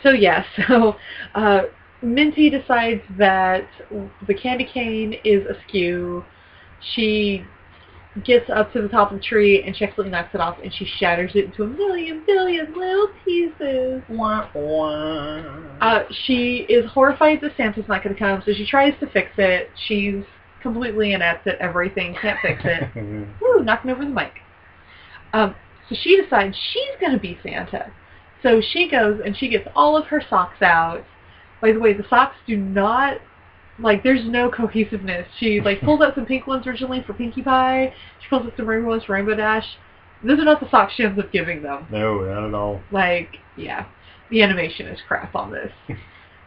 so 0.02 0.10
yeah, 0.10 0.44
so 0.68 0.96
uh, 1.34 1.62
Minty 2.02 2.50
decides 2.50 3.02
that 3.18 3.66
the 4.26 4.34
candy 4.34 4.64
cane 4.64 5.14
is 5.24 5.46
askew. 5.46 6.24
She 6.94 7.44
gets 8.24 8.48
up 8.50 8.72
to 8.72 8.82
the 8.82 8.88
top 8.88 9.12
of 9.12 9.18
the 9.18 9.24
tree 9.24 9.62
and 9.62 9.76
she 9.76 9.84
accidentally 9.84 10.10
knocks 10.10 10.34
it 10.34 10.40
off 10.40 10.58
and 10.62 10.72
she 10.72 10.84
shatters 10.84 11.32
it 11.34 11.46
into 11.46 11.62
a 11.62 11.66
million 11.66 12.22
billion 12.26 12.72
little 12.74 13.08
pieces. 13.24 14.02
Wah, 14.08 14.48
wah. 14.54 15.42
Uh, 15.80 16.04
she 16.24 16.66
is 16.68 16.90
horrified 16.90 17.40
that 17.42 17.56
Santa's 17.56 17.88
not 17.88 18.02
going 18.02 18.14
to 18.14 18.18
come, 18.18 18.42
so 18.44 18.52
she 18.52 18.66
tries 18.66 18.98
to 19.00 19.06
fix 19.10 19.30
it. 19.38 19.70
She's 19.86 20.24
completely 20.62 21.12
inept 21.12 21.46
at 21.46 21.58
everything, 21.58 22.16
can't 22.20 22.38
fix 22.40 22.60
it. 22.64 22.88
Woo, 23.40 23.62
knocking 23.62 23.90
over 23.90 24.04
the 24.04 24.10
mic. 24.10 24.34
Um, 25.32 25.54
so 25.88 25.96
she 26.00 26.20
decides 26.20 26.56
she's 26.72 27.00
going 27.00 27.12
to 27.12 27.18
be 27.18 27.38
Santa. 27.42 27.92
So 28.42 28.60
she 28.60 28.88
goes 28.88 29.20
and 29.24 29.36
she 29.36 29.48
gets 29.48 29.68
all 29.74 29.96
of 29.96 30.06
her 30.06 30.22
socks 30.28 30.62
out. 30.62 31.04
By 31.60 31.72
the 31.72 31.80
way, 31.80 31.92
the 31.92 32.04
socks 32.08 32.36
do 32.46 32.56
not, 32.56 33.18
like, 33.78 34.02
there's 34.02 34.24
no 34.24 34.50
cohesiveness. 34.50 35.26
She, 35.38 35.60
like, 35.60 35.80
pulls 35.80 36.00
out 36.00 36.14
some 36.14 36.26
pink 36.26 36.46
ones 36.46 36.66
originally 36.66 37.02
for 37.06 37.14
Pinkie 37.14 37.42
Pie. 37.42 37.92
She 38.20 38.28
pulls 38.28 38.46
out 38.46 38.52
some 38.56 38.66
rainbow 38.66 38.88
ones 38.88 39.04
for 39.04 39.14
Rainbow 39.14 39.34
Dash. 39.34 39.66
Those 40.24 40.38
are 40.40 40.44
not 40.44 40.60
the 40.60 40.68
socks 40.70 40.94
she 40.96 41.04
ends 41.04 41.18
up 41.18 41.30
giving 41.32 41.62
them. 41.62 41.86
no, 41.90 42.20
not 42.20 42.48
at 42.48 42.54
all. 42.54 42.80
Like, 42.90 43.36
yeah, 43.56 43.86
the 44.30 44.42
animation 44.42 44.86
is 44.86 44.98
crap 45.06 45.34
on 45.34 45.52
this. 45.52 45.72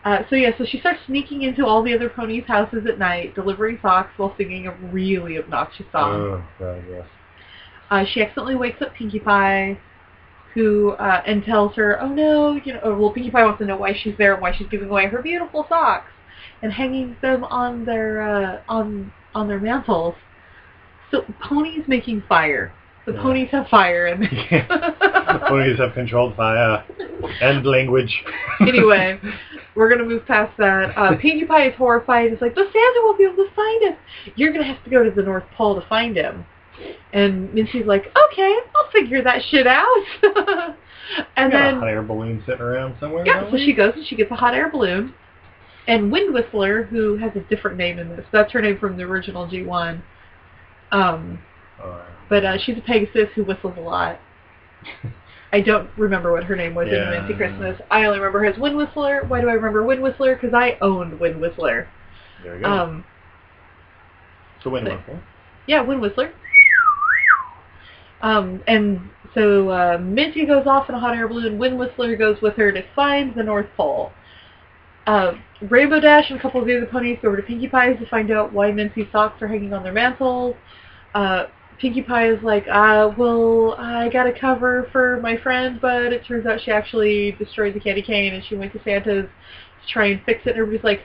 Uh, 0.03 0.23
so 0.31 0.35
yeah, 0.35 0.49
so 0.57 0.65
she 0.65 0.79
starts 0.79 0.99
sneaking 1.05 1.43
into 1.43 1.63
all 1.63 1.83
the 1.83 1.93
other 1.93 2.09
ponies' 2.09 2.43
houses 2.47 2.87
at 2.87 2.97
night, 2.97 3.35
delivering 3.35 3.77
socks 3.83 4.09
while 4.17 4.33
singing 4.35 4.65
a 4.65 4.71
really 4.91 5.37
obnoxious 5.37 5.85
song. 5.91 6.43
Oh, 6.59 6.65
right, 6.65 6.83
yes. 6.89 7.05
Uh, 7.91 8.03
she 8.11 8.19
accidentally 8.23 8.55
wakes 8.55 8.81
up 8.81 8.95
Pinkie 8.95 9.19
Pie, 9.19 9.77
who 10.53 10.91
uh, 10.91 11.21
and 11.25 11.43
tells 11.43 11.75
her, 11.75 12.01
"Oh 12.01 12.07
no, 12.09 12.59
you 12.63 12.73
know." 12.73 12.95
Well, 12.99 13.11
Pinkie 13.11 13.31
Pie 13.31 13.43
wants 13.43 13.59
to 13.59 13.65
know 13.65 13.77
why 13.77 13.93
she's 13.93 14.17
there 14.17 14.33
and 14.33 14.41
why 14.41 14.53
she's 14.55 14.67
giving 14.67 14.89
away 14.89 15.07
her 15.07 15.21
beautiful 15.21 15.65
socks 15.69 16.11
and 16.61 16.71
hanging 16.71 17.15
them 17.21 17.43
on 17.45 17.85
their 17.85 18.21
uh, 18.21 18.61
on 18.67 19.11
on 19.33 19.47
their 19.47 19.59
mantles. 19.59 20.15
So 21.11 21.25
ponies 21.41 21.83
making 21.87 22.23
fire. 22.27 22.73
The 23.05 23.13
Yeah. 23.13 23.21
ponies 23.23 23.49
have 23.51 23.67
fire, 23.67 24.05
and 24.07 24.23
The 24.61 25.39
ponies 25.47 25.79
have 25.79 25.93
controlled 25.93 26.35
fire 26.35 26.83
and 27.41 27.65
language. 27.65 28.23
anyway, 28.61 29.19
we're 29.75 29.89
gonna 29.89 30.05
move 30.05 30.25
past 30.27 30.55
that. 30.57 30.95
Uh, 30.97 31.15
Pinkie 31.17 31.45
Pie 31.45 31.69
is 31.69 31.75
horrified. 31.75 32.31
It's 32.31 32.41
like, 32.41 32.53
"The 32.55 32.63
Santa 32.65 33.01
won't 33.03 33.17
be 33.17 33.23
able 33.25 33.37
to 33.43 33.49
find 33.55 33.93
us. 33.93 33.99
You're 34.35 34.51
gonna 34.51 34.65
have 34.65 34.83
to 34.83 34.89
go 34.89 35.03
to 35.03 35.09
the 35.11 35.23
North 35.23 35.45
Pole 35.55 35.79
to 35.81 35.87
find 35.87 36.15
him." 36.15 36.45
And 37.13 37.53
Minty's 37.53 37.85
like, 37.85 38.05
"Okay, 38.31 38.57
I'll 38.75 38.91
figure 38.91 39.21
that 39.23 39.41
shit 39.49 39.67
out." 39.67 39.87
and 40.23 41.51
Got 41.51 41.59
a 41.61 41.71
then 41.71 41.75
hot 41.79 41.87
air 41.89 42.01
balloon 42.01 42.41
sitting 42.45 42.61
around 42.61 42.95
somewhere. 42.99 43.25
yeah, 43.25 43.49
so 43.51 43.57
she 43.57 43.73
goes 43.73 43.93
and 43.95 44.05
she 44.05 44.15
gets 44.15 44.31
a 44.31 44.35
hot 44.35 44.53
air 44.53 44.69
balloon. 44.71 45.13
And 45.87 46.11
Wind 46.11 46.33
Whistler, 46.33 46.83
who 46.83 47.17
has 47.17 47.31
a 47.35 47.39
different 47.41 47.75
name 47.77 47.99
in 47.99 48.09
this, 48.09 48.25
that's 48.31 48.51
her 48.53 48.61
name 48.61 48.77
from 48.79 48.97
the 48.97 49.03
original 49.03 49.47
G1. 49.47 50.01
Um, 50.91 51.39
Uh, 51.81 52.01
but 52.29 52.45
uh, 52.45 52.57
she's 52.59 52.77
a 52.77 52.81
Pegasus 52.81 53.29
who 53.35 53.43
whistles 53.43 53.73
a 53.77 53.81
lot. 53.81 54.19
I 55.53 55.59
don't 55.59 55.89
remember 55.97 56.31
what 56.31 56.43
her 56.45 56.55
name 56.55 56.75
was 56.75 56.87
Yeah. 56.89 57.11
in 57.13 57.21
Minty 57.21 57.33
Christmas. 57.33 57.81
I 57.89 58.05
only 58.05 58.19
remember 58.19 58.39
her 58.39 58.45
as 58.45 58.57
Wind 58.57 58.77
Whistler. 58.77 59.23
Why 59.27 59.41
do 59.41 59.49
I 59.49 59.53
remember 59.53 59.83
Wind 59.83 60.01
Whistler? 60.01 60.35
Because 60.35 60.53
I 60.53 60.77
owned 60.81 61.19
Wind 61.19 61.41
Whistler. 61.41 61.87
there 62.43 62.55
we 62.55 62.61
go. 62.61 62.67
Um, 62.69 63.03
so 64.63 64.69
when 64.69 64.85
but- 64.85 64.99
whistle. 64.99 65.19
yeah, 65.67 65.81
Wind 65.81 65.99
Whistler. 66.01 66.31
Um, 68.21 68.63
and 68.67 69.09
so 69.33 69.69
uh, 69.69 69.97
Minty 69.99 70.45
goes 70.45 70.67
off 70.67 70.89
in 70.89 70.95
a 70.95 70.99
hot 70.99 71.15
air 71.15 71.27
balloon. 71.27 71.57
Wind 71.57 71.77
Whistler 71.77 72.15
goes 72.15 72.41
with 72.41 72.55
her 72.55 72.71
to 72.71 72.83
find 72.95 73.33
the 73.35 73.43
North 73.43 73.67
Pole. 73.75 74.11
Uh, 75.07 75.33
Rainbow 75.69 75.99
Dash 75.99 76.29
and 76.29 76.39
a 76.39 76.41
couple 76.41 76.61
of 76.61 76.67
the 76.67 76.77
other 76.77 76.85
ponies 76.85 77.17
go 77.21 77.29
over 77.29 77.37
to 77.37 77.43
Pinkie 77.43 77.67
Pie's 77.67 77.99
to 77.99 78.07
find 78.09 78.31
out 78.31 78.53
why 78.53 78.71
Minty's 78.71 79.07
socks 79.11 79.41
are 79.41 79.47
hanging 79.47 79.73
on 79.73 79.83
their 79.83 79.93
mantles. 79.93 80.55
Uh, 81.15 81.45
Pinkie 81.79 82.03
Pie 82.03 82.29
is 82.31 82.43
like, 82.43 82.67
uh, 82.67 83.11
well, 83.17 83.73
I 83.79 84.09
got 84.09 84.27
a 84.27 84.39
cover 84.39 84.87
for 84.91 85.19
my 85.21 85.37
friend, 85.37 85.79
but 85.81 86.13
it 86.13 86.25
turns 86.25 86.45
out 86.45 86.61
she 86.61 86.71
actually 86.71 87.31
destroyed 87.33 87.73
the 87.73 87.79
candy 87.79 88.03
cane 88.03 88.35
and 88.35 88.43
she 88.45 88.55
went 88.55 88.71
to 88.73 88.83
Santa's 88.83 89.25
to 89.25 89.91
try 89.91 90.07
and 90.07 90.21
fix 90.23 90.41
it. 90.45 90.51
And 90.51 90.59
everybody's 90.59 90.83
like, 90.83 91.01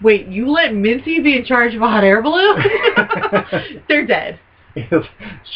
wait, 0.00 0.26
you 0.26 0.50
let 0.50 0.74
Minty 0.74 1.20
be 1.20 1.36
in 1.36 1.44
charge 1.44 1.74
of 1.74 1.82
a 1.82 1.88
hot 1.88 2.04
air 2.04 2.22
balloon? 2.22 2.62
They're 3.88 4.06
dead. 4.06 4.40
Yes. 4.74 4.90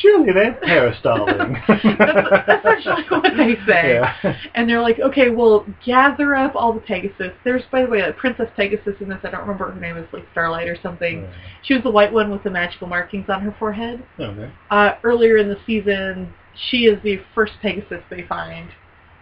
Surely 0.00 0.32
that's 0.34 0.64
hairstyling. 0.64 1.60
That's 1.66 2.64
essentially 2.64 3.04
what 3.08 3.36
they 3.36 3.54
say. 3.66 3.94
Yeah. 3.94 4.36
And 4.54 4.68
they're 4.68 4.80
like, 4.80 5.00
okay, 5.00 5.30
well, 5.30 5.66
gather 5.84 6.34
up 6.34 6.54
all 6.54 6.72
the 6.72 6.80
Pegasus. 6.80 7.32
There's, 7.44 7.62
by 7.70 7.82
the 7.82 7.88
way, 7.88 8.00
a 8.00 8.12
Princess 8.12 8.48
Pegasus 8.56 8.94
in 9.00 9.08
this. 9.08 9.18
I 9.24 9.30
don't 9.30 9.40
remember 9.40 9.70
her 9.70 9.80
name. 9.80 9.96
It's 9.96 10.12
like 10.12 10.24
Starlight 10.32 10.68
or 10.68 10.76
something. 10.82 11.28
She 11.62 11.74
was 11.74 11.82
the 11.82 11.90
white 11.90 12.12
one 12.12 12.30
with 12.30 12.44
the 12.44 12.50
magical 12.50 12.86
markings 12.86 13.28
on 13.28 13.42
her 13.42 13.54
forehead. 13.58 14.04
Okay. 14.18 14.50
Uh, 14.70 14.92
earlier 15.02 15.36
in 15.36 15.48
the 15.48 15.58
season, 15.66 16.32
she 16.70 16.86
is 16.86 17.02
the 17.02 17.20
first 17.34 17.52
Pegasus 17.60 18.02
they 18.10 18.22
find. 18.22 18.70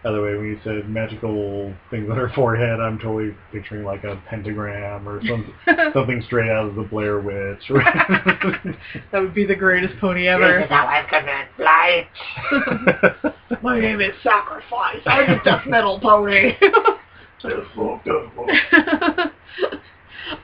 By 0.03 0.11
the 0.11 0.21
way, 0.21 0.35
when 0.37 0.45
you 0.45 0.59
said 0.63 0.87
magical 0.87 1.73
things 1.89 2.09
on 2.09 2.17
her 2.17 2.29
forehead, 2.29 2.79
I'm 2.79 2.99
totally 2.99 3.35
picturing 3.51 3.83
like 3.83 4.03
a 4.03 4.21
pentagram 4.29 5.09
or 5.09 5.21
some, 5.25 5.53
something 5.93 6.21
straight 6.25 6.49
out 6.49 6.67
of 6.67 6.75
the 6.75 6.83
Blair 6.83 7.19
Witch. 7.19 7.67
that 7.67 8.77
would 9.13 9.33
be 9.33 9.45
the 9.45 9.55
greatest 9.55 9.99
pony 9.99 10.27
ever. 10.27 10.61
how 10.67 10.85
I 10.87 11.03
command 11.09 11.49
flight. 11.57 12.07
My 13.63 13.79
name 13.79 13.99
is 13.99 14.13
Sacrifice. 14.23 15.01
I'm 15.05 15.39
a 15.39 15.43
death 15.43 15.65
metal 15.65 15.99
pony. 15.99 16.53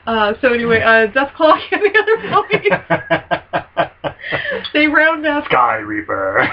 uh, 0.06 0.34
so 0.40 0.52
anyway, 0.52 0.80
uh, 0.80 1.06
Deathclaw 1.12 1.58
and 1.72 1.82
the 1.82 1.98
other 2.02 2.16
ponies, 2.30 2.72
they 4.72 4.86
round 4.86 5.26
up 5.26 5.44
Sky 5.46 5.76
Reaper. 5.78 6.48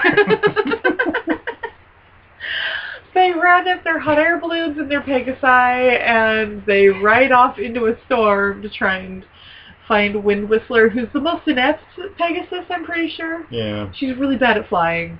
They 3.14 3.32
round 3.32 3.68
up 3.68 3.84
their 3.84 3.98
hot 3.98 4.18
air 4.18 4.38
balloons 4.40 4.78
and 4.78 4.90
their 4.90 5.02
Pegasi, 5.02 6.00
and 6.00 6.64
they 6.66 6.88
ride 6.88 7.32
off 7.32 7.58
into 7.58 7.86
a 7.86 7.94
storm 8.06 8.62
to 8.62 8.68
try 8.70 8.98
and 8.98 9.24
find 9.88 10.22
Wind 10.24 10.48
Whistler, 10.48 10.88
who's 10.88 11.08
the 11.12 11.20
most 11.20 11.46
inept 11.48 11.82
Pegasus, 12.16 12.64
I'm 12.70 12.84
pretty 12.84 13.08
sure. 13.14 13.44
yeah. 13.50 13.90
She's 13.94 14.16
really 14.16 14.36
bad 14.36 14.56
at 14.56 14.68
flying. 14.68 15.18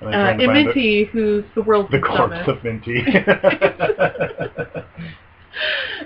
And 0.00 0.14
Uh, 0.14 0.18
I'm 0.18 0.38
trying 0.38 0.38
to 0.38 0.44
and 0.44 0.52
Minty, 0.66 1.04
who's 1.04 1.44
the 1.54 1.62
world's 1.62 1.90
the, 1.90 1.98
the 1.98 2.06
corpse 2.06 2.34
dumbest. 2.34 2.48
of 2.48 2.64
Minty. 2.64 3.04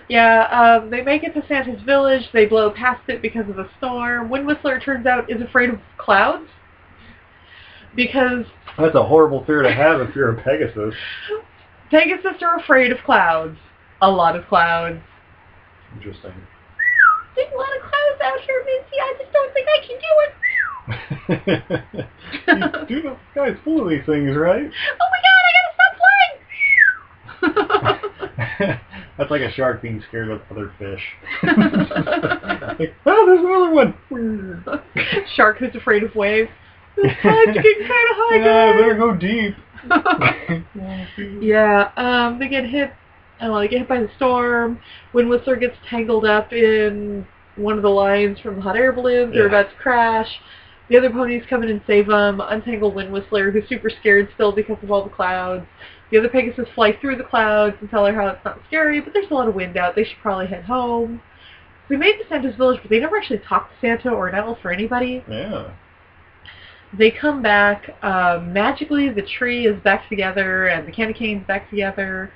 Yeah, 0.09 0.81
um, 0.83 0.91
they 0.91 1.03
make 1.03 1.23
it 1.23 1.35
to 1.35 1.47
Santa's 1.47 1.81
village. 1.83 2.23
They 2.33 2.47
blow 2.47 2.71
past 2.71 3.03
it 3.09 3.23
because 3.23 3.49
of 3.49 3.59
a 3.59 3.69
storm. 3.79 4.29
Wind 4.29 4.47
Whistler, 4.47 4.81
turns 4.81 5.07
out, 5.07 5.31
is 5.31 5.41
afraid 5.41 5.71
of 5.71 5.79
clouds. 5.97 6.49
Because 7.97 8.45
That's 8.79 8.95
a 8.95 9.03
horrible 9.05 9.45
fear 9.45 9.63
to 9.63 9.73
have 9.73 10.01
if 10.01 10.15
you're 10.15 10.31
a 10.31 10.41
Pegasus. 10.43 10.95
Pegasus 11.91 12.41
are 12.43 12.59
afraid 12.59 12.93
of 12.93 12.99
clouds. 13.05 13.59
A 14.03 14.11
lot 14.11 14.37
of 14.37 14.47
clouds. 14.49 15.01
Interesting. 15.97 16.33
There's 17.37 17.53
a 17.53 17.57
lot 17.57 17.69
of 17.77 17.83
clouds 17.83 18.21
out 18.25 18.41
here, 18.41 18.65
Minty. 18.65 19.01
I 19.01 19.15
just 19.19 19.33
don't 19.33 19.53
think 19.55 19.69
I 19.69 19.79
can 19.87 19.99
do 20.01 20.07
it. 20.25 20.35
you 22.89 22.91
do 22.97 23.03
know 23.03 23.15
the 23.15 23.21
sky's 23.33 23.57
full 23.65 23.83
of 23.83 23.89
these 23.89 24.05
things, 24.05 24.37
right? 24.37 24.71
Oh 25.01 25.09
my 25.11 25.21
god, 25.25 25.41
I 25.41 25.51
gotta 25.57 25.75
stop 25.75 25.95
flying! 28.61 28.81
That's 29.19 29.31
like 29.31 29.43
a 29.43 29.53
shark 29.53 29.83
being 29.83 30.03
scared 30.09 30.31
of 30.31 30.41
other 30.51 30.73
fish. 30.79 31.03
like, 31.43 32.95
oh, 33.07 33.27
there's 33.27 33.45
another 33.45 33.71
one. 33.71 33.95
Shark 35.35 35.59
who's 35.59 35.75
afraid 35.75 36.03
of 36.03 36.15
waves. 36.15 36.51
Getting 36.97 37.17
kind 37.23 38.09
of 38.11 38.17
high, 38.17 38.37
Yeah, 38.37 38.73
I 38.73 38.73
better 38.79 38.95
go 38.97 39.15
deep. 39.17 39.55
Yeah, 41.43 41.91
um, 41.97 42.39
they 42.39 42.49
get 42.49 42.65
hit. 42.65 42.93
Oh, 43.41 43.59
they 43.59 43.69
get 43.69 43.81
hit 43.81 43.89
by 43.89 44.01
the 44.01 44.11
storm. 44.17 44.79
Wind 45.13 45.29
Whistler 45.29 45.57
gets 45.57 45.77
tangled 45.89 46.25
up 46.25 46.53
in 46.53 47.27
one 47.57 47.77
of 47.77 47.83
the 47.83 47.91
lines 47.91 48.39
from 48.41 48.57
the 48.57 48.63
hot 48.63 48.77
air 48.77 48.93
balloons. 48.93 49.33
They're 49.35 49.43
Yeah. 49.43 49.61
about 49.61 49.71
to 49.71 49.77
crash. 49.77 50.29
The 50.89 50.97
other 50.99 51.11
ponies 51.11 51.45
come 51.49 51.63
in 51.63 51.71
and 51.71 51.81
save 51.87 52.07
them. 52.07 52.41
Untangle 52.41 52.93
Wind 52.93 53.13
Whistler, 53.13 53.51
who's 53.51 53.69
super 53.69 53.91
scared 53.91 54.29
still 54.35 54.53
because 54.53 54.77
of 54.83 54.91
all 54.91 55.03
the 55.03 55.11
clouds. 55.11 55.67
The 56.11 56.19
other 56.19 56.29
Pegasus 56.29 56.69
fly 56.75 56.93
through 57.01 57.17
the 57.17 57.25
clouds 57.25 57.77
and 57.81 57.91
tell 57.91 58.07
her 58.07 58.13
how 58.15 58.29
it's 58.29 58.45
not 58.45 58.61
scary, 58.69 59.01
but 59.01 59.13
there's 59.13 59.31
a 59.31 59.35
lot 59.35 59.49
of 59.49 59.55
wind 59.55 59.77
out. 59.77 59.95
They 59.97 60.05
should 60.05 60.19
probably 60.23 60.47
head 60.47 60.65
home. 60.65 61.21
We 61.89 61.97
made 61.97 62.19
to 62.19 62.29
Santa's 62.29 62.55
village, 62.57 62.81
but 62.83 62.91
they 62.91 63.01
never 63.01 63.17
actually 63.17 63.39
talked 63.41 63.73
to 63.73 63.81
Santa 63.81 64.11
or 64.11 64.29
an 64.29 64.35
elf 64.35 64.59
or 64.65 64.71
anybody. 64.73 65.25
Yeah. 65.29 65.71
They 66.97 67.11
come 67.11 67.43
back. 67.43 67.91
Um, 68.03 68.53
magically, 68.53 69.09
the 69.11 69.23
tree 69.23 69.67
is 69.67 69.81
back 69.83 70.09
together 70.09 70.69
and 70.69 70.87
the 70.87 70.93
candy 70.93 71.15
cane's 71.15 71.47
back 71.47 71.69
together. 71.71 72.33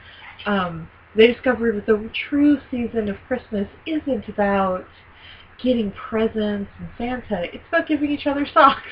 Um, 0.47 0.89
they 1.15 1.27
discover 1.27 1.73
that 1.73 1.87
the 1.87 2.11
true 2.29 2.59
season 2.71 3.09
of 3.09 3.17
Christmas 3.27 3.69
isn't 3.87 4.29
about 4.29 4.87
getting 5.63 5.93
presents 5.93 6.71
and 6.79 6.89
Santa. 6.97 7.45
It's 7.53 7.65
about 7.69 7.87
giving 7.89 8.11
each 8.11 8.27
other 8.27 8.47
socks. 8.53 8.83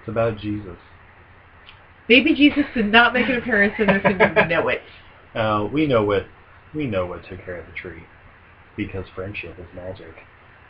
It's 0.00 0.08
about 0.08 0.38
Jesus. 0.38 0.76
Baby 2.08 2.34
Jesus 2.34 2.64
did 2.74 2.86
not 2.86 3.12
make 3.12 3.28
an 3.28 3.36
appearance 3.36 3.74
in 3.78 3.86
this, 3.86 4.00
and 4.04 4.18
you 4.18 4.46
know 4.48 4.68
it. 4.68 4.80
Uh, 5.34 5.68
we 5.70 5.86
know 5.86 6.02
what 6.04 6.26
we 6.74 6.86
know 6.86 7.06
what 7.06 7.22
took 7.28 7.44
care 7.44 7.60
of 7.60 7.66
the 7.66 7.72
tree, 7.72 8.02
because 8.76 9.04
friendship 9.14 9.58
is 9.58 9.66
magic. 9.74 10.14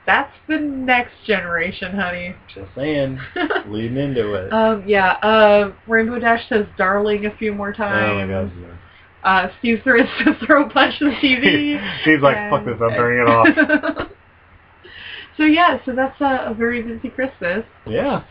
That's 0.08 0.32
the 0.48 0.56
next 0.56 1.12
generation, 1.26 1.94
honey. 1.94 2.34
Just 2.54 2.74
saying, 2.74 3.20
leading 3.66 3.98
into 3.98 4.32
it. 4.32 4.50
um, 4.50 4.82
yeah. 4.88 5.12
Uh, 5.22 5.74
Rainbow 5.86 6.18
Dash 6.18 6.48
says 6.48 6.64
"darling" 6.78 7.26
a 7.26 7.36
few 7.36 7.52
more 7.52 7.74
times. 7.74 8.08
oh 8.10 8.26
my 8.26 8.26
god. 8.26 8.78
Uh, 9.22 9.48
Steve 9.58 9.80
throws 9.84 10.08
to 10.24 10.34
throw 10.46 10.64
a 10.64 10.70
punch 10.70 10.98
to 11.00 11.10
the 11.10 11.10
TV. 11.10 11.78
He's 12.04 12.20
like, 12.22 12.36
fuck 12.48 12.64
this, 12.64 12.76
I'm 12.80 12.96
turning 12.96 13.18
it 13.18 13.28
off. 13.28 14.08
so 15.36 15.42
yeah, 15.42 15.78
so 15.84 15.94
that's 15.94 16.18
uh, 16.22 16.44
a 16.46 16.54
very 16.54 16.80
busy 16.80 17.10
Christmas. 17.10 17.66
Yeah, 17.86 18.24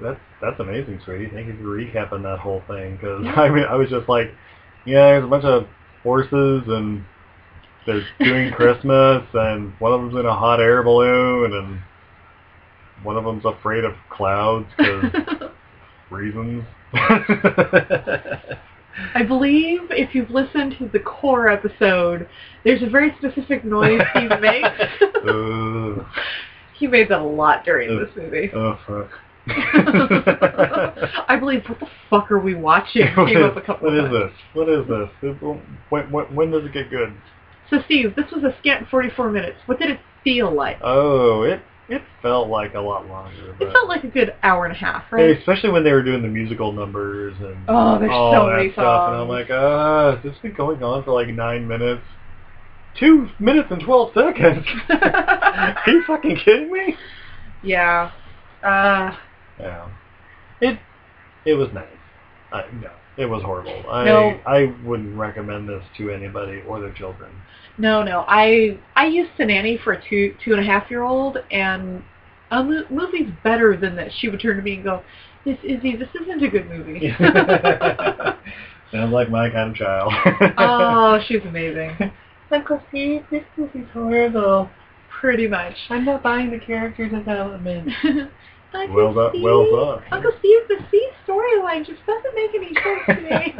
that's 0.00 0.18
that's 0.40 0.58
amazing, 0.58 1.02
sweetie. 1.04 1.30
Thank 1.32 1.46
you 1.46 1.56
for 1.56 1.62
recapping 1.62 2.24
that 2.24 2.40
whole 2.40 2.64
thing. 2.66 2.96
Because 2.96 3.24
I 3.36 3.48
mean, 3.48 3.62
I 3.62 3.76
was 3.76 3.88
just 3.90 4.08
like, 4.08 4.34
yeah, 4.84 5.06
there's 5.06 5.24
a 5.24 5.28
bunch 5.28 5.44
of 5.44 5.68
horses 6.02 6.64
and 6.66 7.04
they're 7.86 8.06
doing 8.20 8.52
Christmas, 8.52 9.22
and 9.34 9.72
one 9.78 9.92
of 9.92 10.00
them's 10.00 10.14
in 10.18 10.26
a 10.26 10.34
hot 10.34 10.60
air 10.60 10.82
balloon, 10.82 11.52
and 11.54 11.80
one 13.04 13.16
of 13.16 13.24
them's 13.24 13.44
afraid 13.44 13.84
of 13.84 13.94
clouds 14.10 14.66
because 14.78 15.50
reasons. 16.10 16.64
I 19.14 19.22
believe 19.26 19.80
if 19.90 20.14
you've 20.14 20.30
listened 20.30 20.76
to 20.78 20.88
the 20.88 20.98
core 21.00 21.48
episode, 21.48 22.28
there's 22.64 22.82
a 22.82 22.86
very 22.90 23.14
specific 23.18 23.64
noise 23.64 24.00
he 24.14 24.28
makes. 24.40 24.68
He 26.78 26.86
made 26.86 27.08
that 27.08 27.20
a 27.20 27.24
lot 27.24 27.64
during 27.64 27.98
this 27.98 28.10
movie. 28.16 28.50
oh 28.54 28.78
fuck. 28.86 29.10
I 29.48 31.36
believe 31.40 31.64
what 31.68 31.80
the 31.80 31.88
fuck 32.08 32.30
are 32.30 32.38
we 32.38 32.54
watching? 32.54 33.08
What 33.16 33.32
is- 33.32 33.42
up 33.44 33.56
a 33.56 33.60
couple 33.60 33.88
what 33.90 33.98
of 33.98 34.04
is 34.06 34.10
times. 34.12 34.30
this? 34.30 34.40
What 34.52 34.68
is 34.68 34.86
this? 34.86 35.08
It- 35.22 35.42
When, 35.88 36.10
when, 36.12 36.34
when 36.34 36.50
does 36.52 36.64
it 36.64 36.72
get 36.72 36.90
good? 36.90 37.12
So 37.72 37.82
Steve, 37.86 38.14
this 38.14 38.30
was 38.30 38.44
a 38.44 38.54
scant 38.60 38.86
44 38.90 39.30
minutes. 39.30 39.56
What 39.64 39.78
did 39.78 39.90
it 39.90 40.00
feel 40.22 40.54
like? 40.54 40.76
Oh, 40.82 41.42
it 41.42 41.62
it 41.88 42.02
felt 42.20 42.48
like 42.48 42.74
a 42.74 42.80
lot 42.80 43.06
longer. 43.06 43.56
It 43.58 43.72
felt 43.72 43.88
like 43.88 44.04
a 44.04 44.08
good 44.08 44.34
hour 44.42 44.66
and 44.66 44.74
a 44.74 44.78
half, 44.78 45.10
right? 45.10 45.36
Especially 45.36 45.70
when 45.70 45.82
they 45.82 45.92
were 45.92 46.02
doing 46.02 46.22
the 46.22 46.28
musical 46.28 46.70
numbers 46.72 47.34
and 47.40 47.56
Oh, 47.68 47.98
there's 47.98 48.10
all 48.12 48.32
so 48.32 48.46
that 48.46 48.72
stuff, 48.72 49.08
and 49.08 49.16
I'm 49.22 49.28
like, 49.28 49.48
ah, 49.50 50.14
has 50.14 50.22
this 50.22 50.38
been 50.42 50.54
going 50.54 50.82
on 50.82 51.02
for 51.02 51.12
like 51.12 51.28
nine 51.28 51.66
minutes? 51.66 52.02
Two 53.00 53.30
minutes 53.38 53.68
and 53.70 53.82
twelve 53.82 54.12
seconds. 54.14 54.66
Are 54.90 55.82
you 55.86 56.02
fucking 56.06 56.36
kidding 56.44 56.70
me? 56.70 56.94
yeah. 57.62 58.10
Uh, 58.62 59.16
Yeah. 59.58 59.88
It 60.60 60.78
it 61.46 61.54
was 61.54 61.68
nice. 61.72 61.86
I, 62.52 62.64
no, 62.80 62.90
it 63.16 63.26
was 63.26 63.42
horrible. 63.42 63.82
I 63.90 64.04
No. 64.04 64.40
I 64.46 64.74
wouldn't 64.84 65.16
recommend 65.16 65.68
this 65.68 65.82
to 65.98 66.10
anybody 66.10 66.62
or 66.68 66.80
their 66.80 66.92
children. 66.92 67.32
No, 67.78 68.02
no. 68.02 68.24
I 68.28 68.78
I 68.96 69.06
used 69.06 69.30
to 69.38 69.46
nanny 69.46 69.78
for 69.82 69.92
a 69.94 70.02
two 70.08 70.34
two 70.44 70.52
and 70.52 70.60
a 70.60 70.64
half 70.64 70.90
year 70.90 71.02
old, 71.02 71.38
and 71.50 72.02
a 72.50 72.62
mo- 72.62 72.84
movie's 72.90 73.30
better 73.42 73.76
than 73.76 73.96
this. 73.96 74.12
She 74.18 74.28
would 74.28 74.40
turn 74.40 74.56
to 74.56 74.62
me 74.62 74.74
and 74.74 74.84
go, 74.84 75.02
"This 75.44 75.58
Izzy, 75.62 75.96
this 75.96 76.08
isn't 76.22 76.42
a 76.42 76.48
good 76.50 76.68
movie." 76.68 77.12
Sounds 78.92 79.12
like 79.12 79.30
my 79.30 79.48
kind 79.48 79.70
of 79.70 79.76
child. 79.76 80.12
oh, 80.58 81.18
she's 81.26 81.42
amazing. 81.46 81.96
Uncle 82.50 82.82
Steve, 82.90 83.24
this 83.30 83.44
movie's 83.56 83.86
horrible. 83.94 84.68
Pretty 85.08 85.46
much. 85.48 85.74
I'm 85.88 86.04
not 86.04 86.22
buying 86.22 86.50
the 86.50 86.58
character 86.58 87.08
development. 87.08 87.90
Uncle 88.74 88.94
Well 88.94 89.14
done- 89.14 89.30
Steve, 89.30 89.42
well 89.42 89.64
done. 89.96 90.02
Uncle 90.10 90.32
Steve, 90.40 90.60
the 90.68 90.76
C 90.90 91.08
storyline 91.26 91.86
just 91.86 92.00
doesn't 92.06 92.34
make 92.34 92.50
any 92.54 92.74
sense 92.74 93.06
to 93.06 93.14
me. 93.22 93.54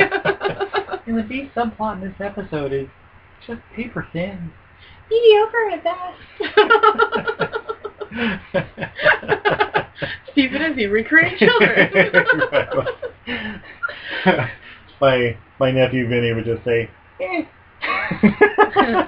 And 1.06 1.18
the 1.18 1.22
B 1.22 1.50
subplot 1.56 2.02
in 2.02 2.08
this 2.08 2.20
episode 2.20 2.72
is 2.72 2.88
just 3.46 3.60
paper 3.74 4.06
thin. 4.12 4.52
Mediocre 5.10 5.70
at 5.72 5.84
best. 5.84 6.18
Steve 10.32 10.52
and 10.54 10.72
Izzy 10.72 10.86
recreate 10.86 11.38
children. 11.38 11.90
my 15.00 15.36
my 15.58 15.70
nephew 15.70 16.08
Vinny 16.08 16.32
would 16.32 16.44
just 16.44 16.64
say, 16.64 16.90
eh. 17.20 17.44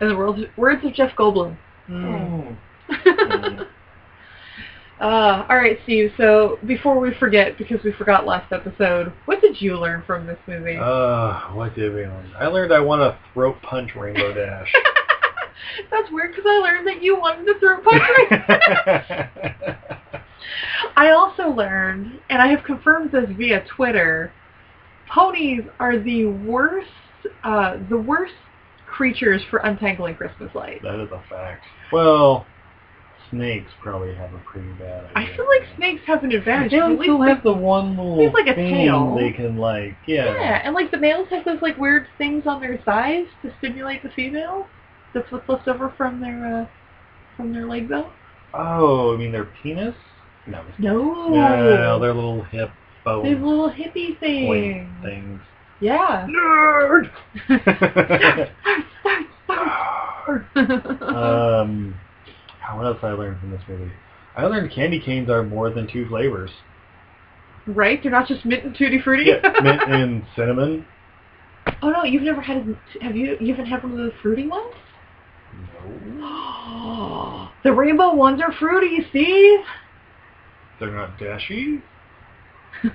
In 0.00 0.08
the 0.08 0.16
words, 0.16 0.42
words 0.56 0.84
of 0.84 0.92
Jeff 0.94 1.14
Goldblum. 1.16 1.56
Mm. 1.88 2.56
Uh, 5.00 5.44
all 5.48 5.56
right, 5.56 5.78
Steve. 5.84 6.12
So 6.16 6.58
before 6.66 6.98
we 6.98 7.12
forget, 7.14 7.58
because 7.58 7.82
we 7.84 7.92
forgot 7.92 8.26
last 8.26 8.50
episode, 8.52 9.12
what 9.26 9.40
did 9.42 9.60
you 9.60 9.78
learn 9.78 10.02
from 10.06 10.26
this 10.26 10.38
movie? 10.46 10.76
Uh, 10.80 11.40
what 11.52 11.74
did 11.74 11.94
we 11.94 12.02
learn? 12.02 12.32
I 12.38 12.46
learned 12.46 12.72
I 12.72 12.80
want 12.80 13.00
to 13.00 13.18
throat 13.34 13.56
punch 13.62 13.94
Rainbow 13.94 14.32
Dash. 14.32 14.72
That's 15.90 16.10
weird 16.10 16.30
because 16.34 16.46
I 16.48 16.58
learned 16.58 16.86
that 16.86 17.02
you 17.02 17.18
wanted 17.18 17.44
to 17.44 17.58
throat 17.60 17.84
punch. 17.84 18.02
I 20.96 21.10
also 21.10 21.48
learned, 21.50 22.18
and 22.30 22.40
I 22.40 22.46
have 22.48 22.64
confirmed 22.64 23.12
this 23.12 23.28
via 23.36 23.64
Twitter, 23.76 24.32
ponies 25.12 25.62
are 25.78 25.98
the 25.98 26.24
worst, 26.26 26.88
uh, 27.44 27.76
the 27.90 27.98
worst 27.98 28.32
creatures 28.86 29.42
for 29.50 29.58
untangling 29.58 30.14
Christmas 30.14 30.54
lights. 30.54 30.82
that 30.82 30.98
is 31.02 31.10
a 31.12 31.22
fact. 31.28 31.64
Well, 31.92 32.46
snakes 33.30 33.70
probably 33.82 34.14
have 34.14 34.32
a 34.34 34.38
pretty 34.38 34.70
bad 34.74 35.08
I 35.14 35.26
feel 35.36 35.46
like 35.46 35.62
snakes 35.76 36.02
have 36.06 36.22
an 36.24 36.32
advantage. 36.32 36.70
They 36.72 36.78
At 36.78 36.90
least 36.90 37.02
still 37.02 37.18
the- 37.18 37.26
have 37.28 37.42
the 37.42 37.52
one 37.52 37.96
little 37.96 38.32
like 38.32 38.46
a 38.46 38.54
thing 38.54 38.72
tail. 38.74 39.14
they 39.16 39.32
can 39.32 39.56
like, 39.56 39.96
yeah. 40.06 40.26
Yeah, 40.26 40.60
and 40.64 40.74
like 40.74 40.90
the 40.90 40.98
males 40.98 41.28
have 41.30 41.44
those 41.44 41.60
like 41.62 41.76
weird 41.78 42.06
things 42.18 42.46
on 42.46 42.60
their 42.60 42.78
thighs 42.84 43.26
to 43.42 43.52
stimulate 43.58 44.02
the 44.02 44.10
females. 44.10 44.66
That's 45.14 45.30
what's 45.32 45.48
left 45.48 45.66
over 45.68 45.92
from 45.96 46.20
their 46.20 46.62
uh, 46.62 46.66
from 47.36 47.52
their 47.52 47.66
leg 47.66 47.88
bone. 47.88 48.10
Oh, 48.54 49.14
I 49.14 49.16
mean 49.18 49.32
their 49.32 49.44
penis? 49.62 49.94
No. 50.46 50.62
No, 50.78 51.28
No, 51.28 51.98
their 51.98 52.14
little 52.14 52.42
hip 52.44 52.70
bone 53.04 53.24
they 53.24 53.30
have 53.30 53.40
little 53.42 53.70
hippie 53.70 54.18
point 54.18 54.20
things. 54.20 54.88
things. 55.02 55.40
Yeah. 55.80 56.26
Nerd! 56.28 57.10
uh, 59.48 61.06
um, 61.06 61.94
what 62.74 62.86
else 62.86 62.98
I 63.02 63.10
learned 63.12 63.40
from 63.40 63.50
this 63.50 63.62
movie? 63.68 63.92
I 64.36 64.44
learned 64.46 64.70
candy 64.72 65.00
canes 65.00 65.30
are 65.30 65.42
more 65.42 65.70
than 65.70 65.86
two 65.90 66.06
flavors. 66.08 66.50
right? 67.66 68.00
They're 68.02 68.12
not 68.12 68.28
just 68.28 68.44
mint 68.44 68.64
and 68.64 68.74
tutti 68.74 69.00
frutti. 69.00 69.24
Yeah, 69.26 69.40
mint 69.62 69.82
and 69.86 70.24
cinnamon. 70.34 70.86
oh 71.82 71.90
no, 71.90 72.04
you've 72.04 72.22
never 72.22 72.40
had? 72.40 72.76
Have 73.00 73.16
you? 73.16 73.36
You 73.40 73.54
haven't 73.54 73.66
had 73.66 73.82
one 73.82 73.92
of 73.92 73.98
the 73.98 74.12
fruity 74.22 74.46
ones? 74.46 74.74
No. 76.04 77.48
the 77.64 77.72
rainbow 77.72 78.14
ones 78.14 78.40
are 78.42 78.52
fruity, 78.52 78.98
Steve. 79.10 79.60
They're 80.78 80.92
not 80.92 81.18
dashy. 81.18 81.82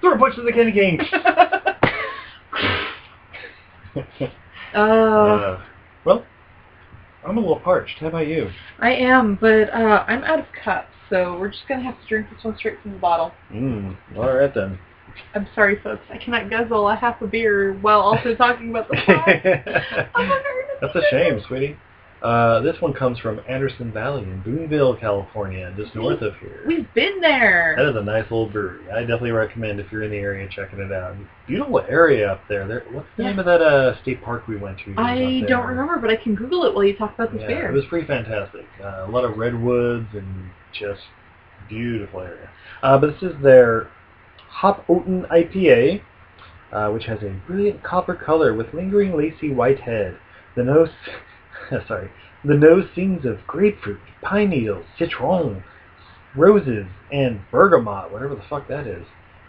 Throw 0.00 0.12
a 0.12 0.18
bunch 0.18 0.36
of 0.36 0.44
the 0.44 0.52
candy 0.52 0.72
canes. 0.72 1.02
uh, 4.74 4.78
uh, 4.78 5.62
well, 6.04 6.26
I'm 7.26 7.36
a 7.38 7.40
little 7.40 7.60
parched. 7.60 7.98
How 7.98 8.06
about 8.06 8.28
you? 8.28 8.50
I 8.78 8.92
am, 8.92 9.36
but 9.40 9.68
uh, 9.70 10.04
I'm 10.06 10.22
out 10.22 10.38
of 10.38 10.46
cups, 10.64 10.92
so 11.10 11.36
we're 11.38 11.48
just 11.48 11.66
gonna 11.68 11.82
have 11.82 12.00
to 12.00 12.06
drink 12.06 12.28
this 12.32 12.44
one 12.44 12.56
straight 12.56 12.80
from 12.82 12.92
the 12.92 12.98
bottle. 12.98 13.32
Mm, 13.52 13.96
all 14.16 14.32
right 14.32 14.54
then. 14.54 14.78
I'm 15.34 15.48
sorry, 15.54 15.80
folks. 15.82 16.02
I 16.12 16.18
cannot 16.18 16.50
guzzle 16.50 16.88
a 16.88 16.94
half 16.94 17.20
a 17.22 17.26
beer 17.26 17.74
while 17.80 18.00
also 18.00 18.34
talking 18.34 18.70
about 18.70 18.88
the 18.88 18.96
plot. 19.04 19.28
I'm 20.14 20.30
a 20.30 20.34
nerd. 20.34 20.80
That's 20.80 20.94
a 20.94 21.02
shame, 21.10 21.40
sweetie. 21.48 21.76
Uh, 22.22 22.60
this 22.60 22.80
one 22.80 22.94
comes 22.94 23.18
from 23.18 23.40
Anderson 23.48 23.92
Valley 23.92 24.22
in 24.22 24.40
Boonville, 24.42 24.96
California, 24.96 25.72
just 25.76 25.94
north 25.94 26.22
of 26.22 26.34
here. 26.36 26.64
We've 26.66 26.92
been 26.94 27.20
there. 27.20 27.74
That 27.76 27.90
is 27.90 27.96
a 27.96 28.02
nice 28.02 28.22
little 28.24 28.48
brewery. 28.48 28.90
I 28.90 29.00
definitely 29.00 29.32
recommend 29.32 29.80
if 29.80 29.92
you're 29.92 30.02
in 30.02 30.10
the 30.10 30.16
area 30.16 30.48
checking 30.50 30.80
it 30.80 30.90
out. 30.92 31.14
Beautiful 31.46 31.80
area 31.88 32.32
up 32.32 32.40
there. 32.48 32.66
there 32.66 32.84
what's 32.90 33.06
the 33.16 33.24
Yeah. 33.24 33.28
name 33.30 33.38
of 33.38 33.44
that 33.44 33.60
uh, 33.60 34.00
state 34.00 34.22
park 34.24 34.48
we 34.48 34.56
went 34.56 34.78
to? 34.80 34.94
I 34.96 35.42
don't 35.46 35.66
remember, 35.66 35.98
but 35.98 36.08
I 36.10 36.16
can 36.16 36.34
Google 36.34 36.64
it 36.64 36.74
while 36.74 36.84
you 36.84 36.96
talk 36.96 37.14
about 37.14 37.32
this 37.32 37.42
Yeah, 37.42 37.48
beer. 37.48 37.68
it 37.70 37.74
was 37.74 37.84
pretty 37.84 38.06
fantastic. 38.06 38.64
Uh, 38.82 39.04
a 39.06 39.10
lot 39.10 39.24
of 39.24 39.36
redwoods 39.36 40.08
and 40.14 40.50
just 40.72 41.02
beautiful 41.68 42.20
area. 42.20 42.48
Uh, 42.82 42.96
but 42.98 43.12
this 43.12 43.22
is 43.30 43.40
their 43.42 43.88
Hop 44.48 44.84
Ottin' 44.88 45.26
IPA, 45.30 46.00
uh, 46.72 46.90
which 46.90 47.04
has 47.04 47.22
a 47.22 47.28
brilliant 47.46 47.82
copper 47.82 48.14
color 48.14 48.54
with 48.54 48.72
lingering 48.72 49.14
lacy 49.16 49.50
white 49.52 49.80
head. 49.80 50.16
The 50.54 50.64
nose, 50.64 50.88
sorry, 51.88 52.10
the 52.44 52.54
nose 52.54 52.88
sings 52.94 53.24
of 53.24 53.46
grapefruit, 53.46 54.00
pine 54.22 54.50
needles, 54.50 54.84
citron, 54.98 55.64
roses, 56.34 56.86
and 57.12 57.40
bergamot, 57.50 58.12
whatever 58.12 58.34
the 58.34 58.44
fuck 58.48 58.68
that 58.68 58.86
is. 58.86 59.06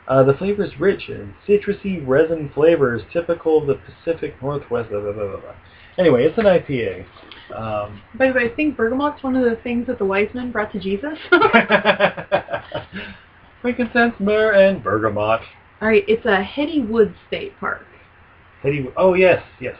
Uh, 0.08 0.24
the 0.24 0.34
flavor 0.34 0.64
is 0.64 0.80
rich 0.80 1.10
and 1.10 1.34
citrusy 1.48 2.06
resin 2.08 2.50
flavors 2.54 3.02
typical 3.12 3.60
of 3.60 3.68
the 3.68 3.76
Pacific 3.76 4.42
Northwest. 4.42 4.90
Blah, 4.90 5.02
blah, 5.02 5.12
blah. 5.12 5.56
Anyway, 5.98 6.24
it's 6.24 6.38
an 6.38 6.46
IPA. 6.46 7.06
Um, 7.54 8.02
By 8.18 8.28
the 8.28 8.34
way, 8.34 8.46
I 8.46 8.56
think 8.56 8.78
bergamot's 8.78 9.24
one 9.24 9.36
of 9.36 9.44
the 9.44 9.58
things 9.64 9.88
that 9.88 9.98
the 9.98 10.06
wise 10.06 10.30
men 10.34 10.52
brought 10.52 10.72
to 10.72 10.80
Jesus. 10.80 11.18
frankincense, 13.62 14.16
myrrh, 14.20 14.54
and 14.54 14.84
bergamot. 14.84 15.42
All 15.82 15.88
right, 15.88 16.04
it's 16.08 16.26
a 16.26 16.42
Hendy 16.42 16.82
Woods 16.82 17.16
State 17.28 17.58
Park. 17.60 17.86
Hendy. 18.76 18.90
Oh 18.98 19.14
yes, 19.14 19.44
yes. 19.60 19.76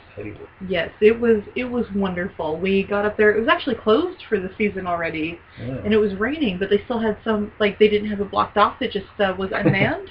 Yes, 0.68 0.90
it 1.02 1.20
was 1.20 1.44
it 1.56 1.66
was 1.66 1.86
wonderful. 1.94 2.58
We 2.60 2.84
got 2.84 3.06
up 3.06 3.18
there. 3.18 3.36
It 3.36 3.40
was 3.40 3.48
actually 3.48 3.76
closed 3.76 4.24
for 4.28 4.40
the 4.40 4.50
season 4.58 4.88
already, 4.88 5.40
Yeah. 5.60 5.78
and 5.84 5.94
it 5.94 5.98
was 5.98 6.16
raining, 6.16 6.58
but 6.58 6.70
they 6.70 6.82
still 6.86 7.00
had 7.00 7.18
some 7.24 7.52
like 7.60 7.78
they 7.80 7.88
didn't 7.88 8.10
have 8.10 8.20
it 8.22 8.32
blocked 8.32 8.58
off. 8.58 8.82
It 8.82 8.92
just 8.92 9.06
uh, 9.20 9.36
was 9.38 9.52
unmanned. 9.54 10.10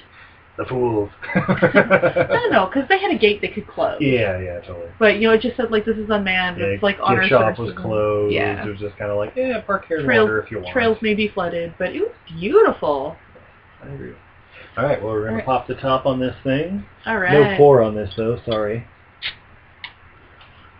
the 0.57 0.65
fools. 0.65 1.09
I 1.35 2.27
don't 2.29 2.51
know 2.51 2.67
because 2.67 2.87
they 2.89 2.99
had 2.99 3.11
a 3.11 3.17
gate 3.17 3.41
they 3.41 3.49
could 3.49 3.67
close. 3.67 3.97
Yeah, 3.99 4.39
yeah, 4.39 4.59
totally. 4.61 4.89
But 4.97 5.15
you 5.19 5.27
know, 5.27 5.33
it 5.33 5.41
just 5.41 5.57
said 5.57 5.69
like 5.71 5.85
this 5.85 5.97
is 5.97 6.09
unmanned. 6.09 6.57
Yeah, 6.59 6.65
it's 6.67 6.83
like 6.83 6.97
on 7.01 7.17
our 7.17 7.27
shop 7.27 7.59
was 7.59 7.73
closed. 7.75 8.33
Yeah. 8.33 8.65
It 8.65 8.69
was 8.69 8.79
just 8.79 8.97
kind 8.97 9.11
of 9.11 9.17
like, 9.17 9.33
yeah, 9.35 9.61
park 9.61 9.85
here 9.87 10.03
Trails, 10.03 10.29
if 10.43 10.49
you 10.51 10.59
want. 10.61 10.71
trails 10.73 10.97
may 11.01 11.13
be 11.13 11.27
flooded, 11.27 11.73
but 11.77 11.89
it 11.95 11.99
was 12.01 12.11
beautiful. 12.39 13.15
I 13.83 13.87
agree. 13.89 14.13
All 14.77 14.85
right, 14.85 15.01
well, 15.01 15.13
we're 15.13 15.27
gonna 15.27 15.43
pop 15.43 15.67
the 15.67 15.73
top 15.75 16.05
on 16.05 16.19
this 16.19 16.35
thing. 16.43 16.85
All 17.07 17.17
right. 17.17 17.33
No 17.33 17.57
pour 17.57 17.81
on 17.81 17.95
this 17.95 18.13
though. 18.15 18.39
Sorry. 18.45 18.85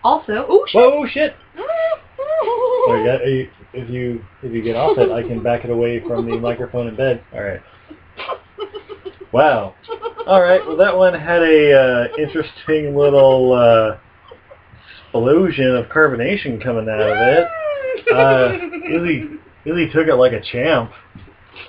Also, 0.04 0.46
oh 0.48 0.66
shit. 0.68 0.76
Whoa, 0.76 1.08
shit! 1.08 1.36
So 2.86 2.96
you 2.96 3.06
got, 3.06 3.28
you, 3.28 3.50
if 3.74 3.90
you 3.90 4.24
if 4.44 4.54
you 4.54 4.62
get 4.62 4.76
off 4.76 4.98
it, 5.00 5.12
I 5.12 5.24
can 5.24 5.42
back 5.42 5.66
it 5.66 5.72
away 5.72 6.00
from 6.08 6.30
the 6.30 6.38
microphone 6.38 6.88
in 6.88 6.96
bed. 6.96 7.24
All 7.34 7.42
right. 7.42 7.62
Wow. 9.32 9.74
All 10.26 10.42
right. 10.42 10.66
Well, 10.66 10.78
that 10.78 10.96
one 10.96 11.14
had 11.14 11.42
a 11.42 11.74
uh, 11.74 12.08
interesting 12.18 12.96
little 12.96 13.54
uh, 13.54 13.98
explosion 15.04 15.76
of 15.76 15.88
carbonation 15.88 16.64
coming 16.64 16.88
out 16.88 17.02
of 17.02 17.18
it. 17.18 17.48
Uh, 18.14 18.54
Izzy, 18.90 19.30
Izzy 19.66 19.90
took 19.92 20.08
it 20.08 20.16
like 20.16 20.34
a 20.34 20.42
champ. 20.42 20.92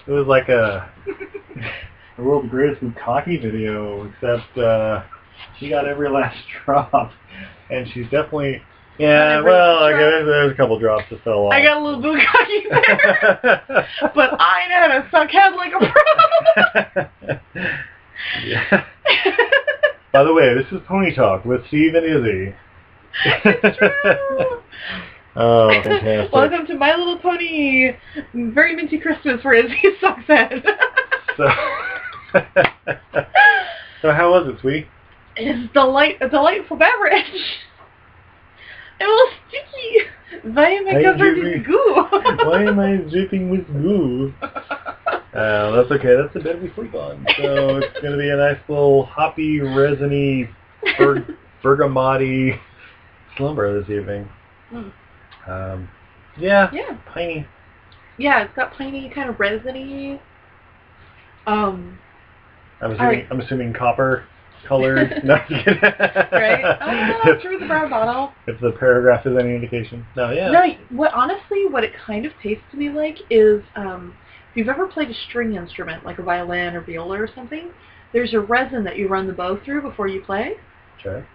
It 0.07 0.13
was 0.13 0.27
like 0.27 0.49
a 0.49 0.91
the 2.19 2.25
world's 2.25 2.51
greatest 2.51 2.83
bukkake 2.83 3.41
video, 3.41 4.05
except 4.11 4.59
uh, 4.59 5.03
she 5.59 5.71
got 5.71 5.87
every 5.87 6.11
last 6.15 6.37
drop, 6.65 7.13
and 7.71 7.89
she's 7.93 8.05
definitely. 8.05 8.61
Yeah, 8.99 9.43
well, 9.43 9.85
I 9.85 9.93
guess 9.93 10.25
there's 10.27 10.51
a 10.51 10.57
couple 10.57 10.77
drops 10.81 11.05
that 11.11 11.23
fell 11.23 11.47
off. 11.47 11.53
I 11.53 11.63
got 11.63 11.77
a 11.77 11.85
little 11.85 12.03
bukkake 12.03 12.69
there, 12.69 13.87
but 14.15 14.35
I 14.41 14.67
know 14.69 14.81
how 14.81 14.89
to 14.89 15.09
suck 15.13 15.31
head 15.31 15.55
like 15.55 15.73
a 15.73 15.79
pro. 15.79 15.93
yeah. 18.45 18.85
By 20.13 20.25
the 20.25 20.35
way, 20.35 20.53
this 20.53 20.67
is 20.73 20.81
Pony 20.89 21.15
Talk 21.15 21.45
with 21.45 21.65
Steve 21.69 21.95
and 21.95 22.05
Izzy. 22.05 22.57
oh, 25.37 25.71
fantastic. 25.85 26.33
Welcome 26.33 26.67
to 26.67 26.75
My 26.75 26.97
Little 26.97 27.19
Pony 27.19 27.93
Very 28.35 28.75
Minty 28.75 28.99
Christmas 28.99 29.41
for 29.43 29.55
Izzy 29.55 29.81
Sucks 30.01 30.27
Head. 30.27 30.65
So, 31.37 31.47
so 34.03 34.13
how 34.13 34.31
was 34.31 34.49
it, 34.49 34.61
sweetie? 34.61 34.87
It's 35.37 35.73
delight 35.73 36.17
a 36.21 36.29
delightful 36.29 36.77
beverage. 36.77 37.25
A 39.01 39.05
little 39.05 39.29
sticky. 39.47 40.49
Why 40.55 40.71
am 40.71 40.89
I 40.89 41.03
covered 41.05 41.39
in 41.39 41.63
goo? 41.63 41.95
Why 42.45 42.65
am 42.65 42.81
I 42.81 42.97
dripping 42.97 43.49
with 43.49 43.65
goo? 43.69 44.35
Uh, 44.43 45.71
that's 45.71 45.91
okay. 45.93 46.17
That's 46.17 46.35
the 46.35 46.41
bed 46.41 46.61
we 46.61 46.73
sleep 46.75 46.95
on. 46.95 47.25
So 47.37 47.77
it's 47.77 48.01
going 48.01 48.13
to 48.13 48.19
be 48.19 48.29
a 48.29 48.37
nice 48.37 48.59
little 48.69 49.07
hoppy, 49.07 49.61
resiny, 49.61 50.51
ber- 50.99 51.39
bergamotti 51.63 52.59
slumber 53.37 53.81
this 53.81 53.89
evening. 53.89 54.29
Mm. 54.73 54.93
Um, 55.47 55.89
yeah, 56.37 56.69
yeah. 56.73 56.99
piney. 57.07 57.47
Yeah, 58.19 58.43
it's 58.43 58.55
got 58.57 58.73
piney 58.73 59.11
kind 59.15 59.31
of 59.31 59.39
resiny. 59.39 60.21
Um, 61.47 61.99
I'm 62.81 62.93
assuming. 62.93 63.27
I'm 63.31 63.41
assuming 63.41 63.73
copper 63.73 64.25
colored. 64.67 65.21
no, 65.25 65.35
right? 65.35 66.79
Oh 66.81 67.31
if, 67.31 67.43
through 67.43 67.59
the 67.59 67.67
brown 67.67 67.91
bottle. 67.91 68.33
if 68.47 68.61
the 68.61 68.73
paragraph 68.73 69.27
is 69.27 69.37
any 69.39 69.55
indication. 69.55 70.07
No, 70.17 70.31
yeah. 70.31 70.51
No, 70.51 70.63
what 70.91 71.13
honestly, 71.13 71.67
what 71.69 71.85
it 71.85 71.93
kind 72.07 72.27
of 72.27 72.33
tastes 72.43 72.65
to 72.71 72.77
me 72.77 72.91
like 72.91 73.19
is, 73.31 73.63
um, 73.77 74.15
if 74.51 74.57
you've 74.57 74.69
ever 74.69 74.87
played 74.87 75.11
a 75.11 75.15
string 75.29 75.55
instrument, 75.55 76.05
like 76.05 76.19
a 76.19 76.23
violin 76.23 76.75
or 76.75 76.81
viola 76.81 77.21
or 77.21 77.29
something, 77.35 77.71
there's 78.13 78.35
a 78.35 78.41
resin 78.41 78.85
that 78.85 78.97
you 78.97 79.09
run 79.09 79.27
the 79.27 79.33
bow 79.33 79.59
through 79.65 79.83
before 79.83 80.09
you 80.09 80.21
play, 80.23 80.55
Sure. 81.03 81.27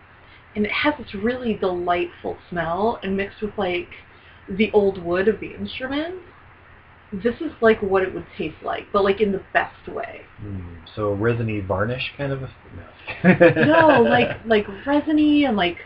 and 0.56 0.65
it 0.65 0.71
has 0.71 0.93
this 0.97 1.13
really 1.13 1.56
delightful 1.56 2.38
smell, 2.49 2.99
and 3.03 3.15
mixed 3.17 3.41
with 3.41 3.58
like 3.58 3.89
the 4.49 4.71
old 4.71 5.03
wood 5.03 5.27
of 5.27 5.39
the 5.39 5.53
instrument. 5.56 6.15
This 7.21 7.36
is 7.41 7.52
like 7.62 7.82
what 7.82 8.02
it 8.02 8.13
would 8.13 8.26
taste 8.38 8.63
like, 8.63 8.88
but 8.91 9.04
like 9.04 9.21
in 9.21 9.32
the 9.32 9.43
best 9.54 9.88
way. 9.88 10.21
Hmm, 10.39 10.78
so 10.95 11.13
resiny 11.13 11.60
varnish 11.60 12.13
kind 12.17 12.32
of 12.32 12.43
a... 12.43 12.49
No, 13.23 13.65
No, 13.65 14.02
like 14.10 14.43
like 14.45 14.65
resiny 14.86 15.45
and 15.45 15.56
like 15.56 15.78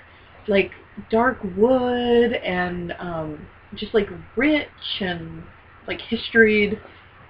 like 0.48 0.72
dark 1.12 1.40
wood 1.56 2.34
and 2.34 2.94
um 3.00 3.46
just 3.76 3.94
like 3.94 4.08
rich 4.36 5.02
and 5.02 5.44
like 5.88 6.00
historied. 6.02 6.80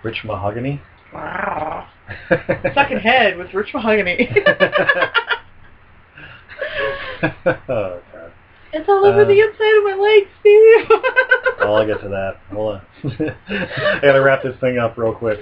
Rich 0.03 0.23
mahogany? 0.25 0.81
Wow. 1.13 1.87
Second 2.29 2.99
head 2.99 3.37
with 3.37 3.53
rich 3.53 3.73
mahogany. 3.73 4.29
it's 8.73 8.87
all 8.89 9.05
over 9.05 9.21
Uh, 9.21 9.25
the 9.25 9.39
inside 9.39 9.77
of 9.77 9.83
my 9.83 9.95
legs, 9.99 10.29
Steve. 10.39 10.99
Well, 11.59 11.75
I'll 11.77 11.87
get 11.87 11.99
to 12.01 12.09
that. 12.09 12.37
Hold 12.51 12.75
on. 12.75 12.81
I 13.49 13.99
gotta 14.01 14.21
wrap 14.21 14.43
this 14.43 14.55
thing 14.59 14.77
up 14.77 14.95
real 14.97 15.13
quick. 15.13 15.39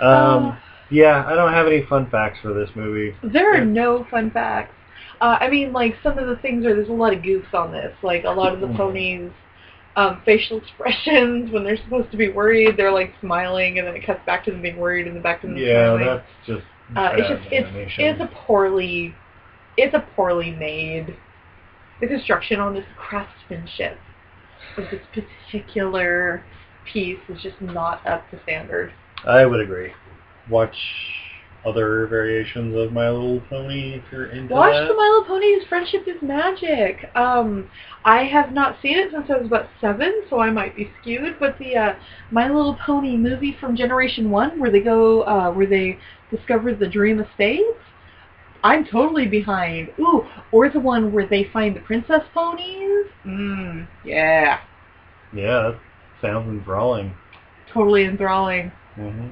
Um, 0.00 0.46
Uh. 0.52 0.56
yeah, 0.90 1.24
I 1.26 1.34
don't 1.34 1.52
have 1.52 1.66
any 1.66 1.82
fun 1.86 2.08
facts 2.08 2.38
for 2.40 2.54
this 2.54 2.70
movie. 2.76 3.14
There 3.24 3.52
are 3.52 3.64
no 3.64 4.04
fun 4.08 4.30
facts. 4.30 4.72
Uh, 5.20 5.38
I 5.40 5.50
mean, 5.50 5.72
like 5.72 5.96
some 6.04 6.18
of 6.18 6.28
the 6.28 6.36
things 6.36 6.64
are 6.64 6.74
there's 6.76 6.88
a 6.88 6.92
lot 6.92 7.12
of 7.12 7.20
goofs 7.22 7.52
on 7.52 7.72
this. 7.72 7.92
Like 8.02 8.24
a 8.24 8.30
lot 8.30 8.52
of 8.54 8.60
the 8.60 8.68
Mhm. 8.68 8.76
ponies, 8.76 9.30
um, 9.96 10.22
facial 10.24 10.58
expressions 10.62 11.50
when 11.50 11.64
they're 11.64 11.78
supposed 11.78 12.12
to 12.12 12.16
be 12.16 12.28
worried, 12.28 12.76
they're 12.76 12.92
like 12.92 13.12
smiling, 13.20 13.78
and 13.78 13.88
then 13.88 13.96
it 13.96 14.06
cuts 14.06 14.24
back 14.24 14.44
to 14.44 14.52
them 14.52 14.62
being 14.62 14.76
worried, 14.76 15.08
and 15.08 15.16
then 15.16 15.22
back 15.22 15.40
to 15.40 15.48
them 15.48 15.56
Yeah, 15.56 15.86
smiling. 15.96 16.06
Yeah, 16.06 16.14
that's 16.14 16.46
just 16.46 16.66
Uh, 16.96 17.10
it's 17.16 17.28
just 17.28 17.42
it's 17.52 17.68
it's 17.98 18.20
a 18.20 18.30
poorly 18.46 19.14
it's 19.76 19.94
a 19.94 20.04
poorly 20.14 20.52
made. 20.52 21.16
The 22.00 22.06
construction 22.06 22.60
on 22.60 22.74
this 22.74 22.84
craftsmanship 22.96 23.98
of 24.76 24.84
this 24.90 25.00
particular 25.12 26.44
piece 26.92 27.18
is 27.28 27.42
just 27.42 27.60
not 27.60 28.06
up 28.06 28.30
to 28.30 28.40
standard. 28.42 28.92
I 29.26 29.46
would 29.46 29.60
agree. 29.60 29.92
Watch 30.50 30.76
other 31.64 32.06
variations 32.06 32.76
of 32.76 32.92
My 32.92 33.10
Little 33.10 33.40
Pony 33.48 33.94
if 33.94 34.04
you're 34.12 34.26
into 34.26 34.54
Watch 34.54 34.74
that. 34.74 34.86
the 34.86 34.94
My 34.94 35.08
Little 35.08 35.24
Ponies 35.24 35.64
Friendship 35.68 36.06
is 36.06 36.22
Magic. 36.22 37.10
Um, 37.16 37.68
I 38.04 38.24
have 38.24 38.52
not 38.52 38.76
seen 38.80 38.98
it 38.98 39.10
since 39.10 39.26
I 39.28 39.38
was 39.38 39.46
about 39.46 39.68
seven, 39.80 40.22
so 40.30 40.38
I 40.38 40.50
might 40.50 40.76
be 40.76 40.90
skewed. 41.00 41.36
But 41.40 41.58
the 41.58 41.76
uh, 41.76 41.94
My 42.30 42.46
Little 42.46 42.76
Pony 42.84 43.16
movie 43.16 43.56
from 43.58 43.74
Generation 43.74 44.30
One, 44.30 44.60
where 44.60 44.70
they 44.70 44.80
go, 44.80 45.22
uh, 45.22 45.50
where 45.50 45.66
they 45.66 45.98
discover 46.30 46.72
the 46.74 46.86
Dream 46.86 47.20
Estates, 47.20 47.64
I'm 48.62 48.84
totally 48.84 49.26
behind. 49.26 49.90
Ooh, 49.98 50.24
or 50.56 50.70
the 50.70 50.80
one 50.80 51.12
where 51.12 51.26
they 51.26 51.44
find 51.52 51.76
the 51.76 51.80
princess 51.80 52.22
ponies. 52.32 53.06
Mmm, 53.26 53.86
yeah, 54.04 54.60
Yeah, 55.34 55.72
that 55.72 55.78
sounds 56.22 56.48
enthralling. 56.48 57.14
totally 57.72 58.04
enthralling. 58.04 58.72
hmm 58.94 59.28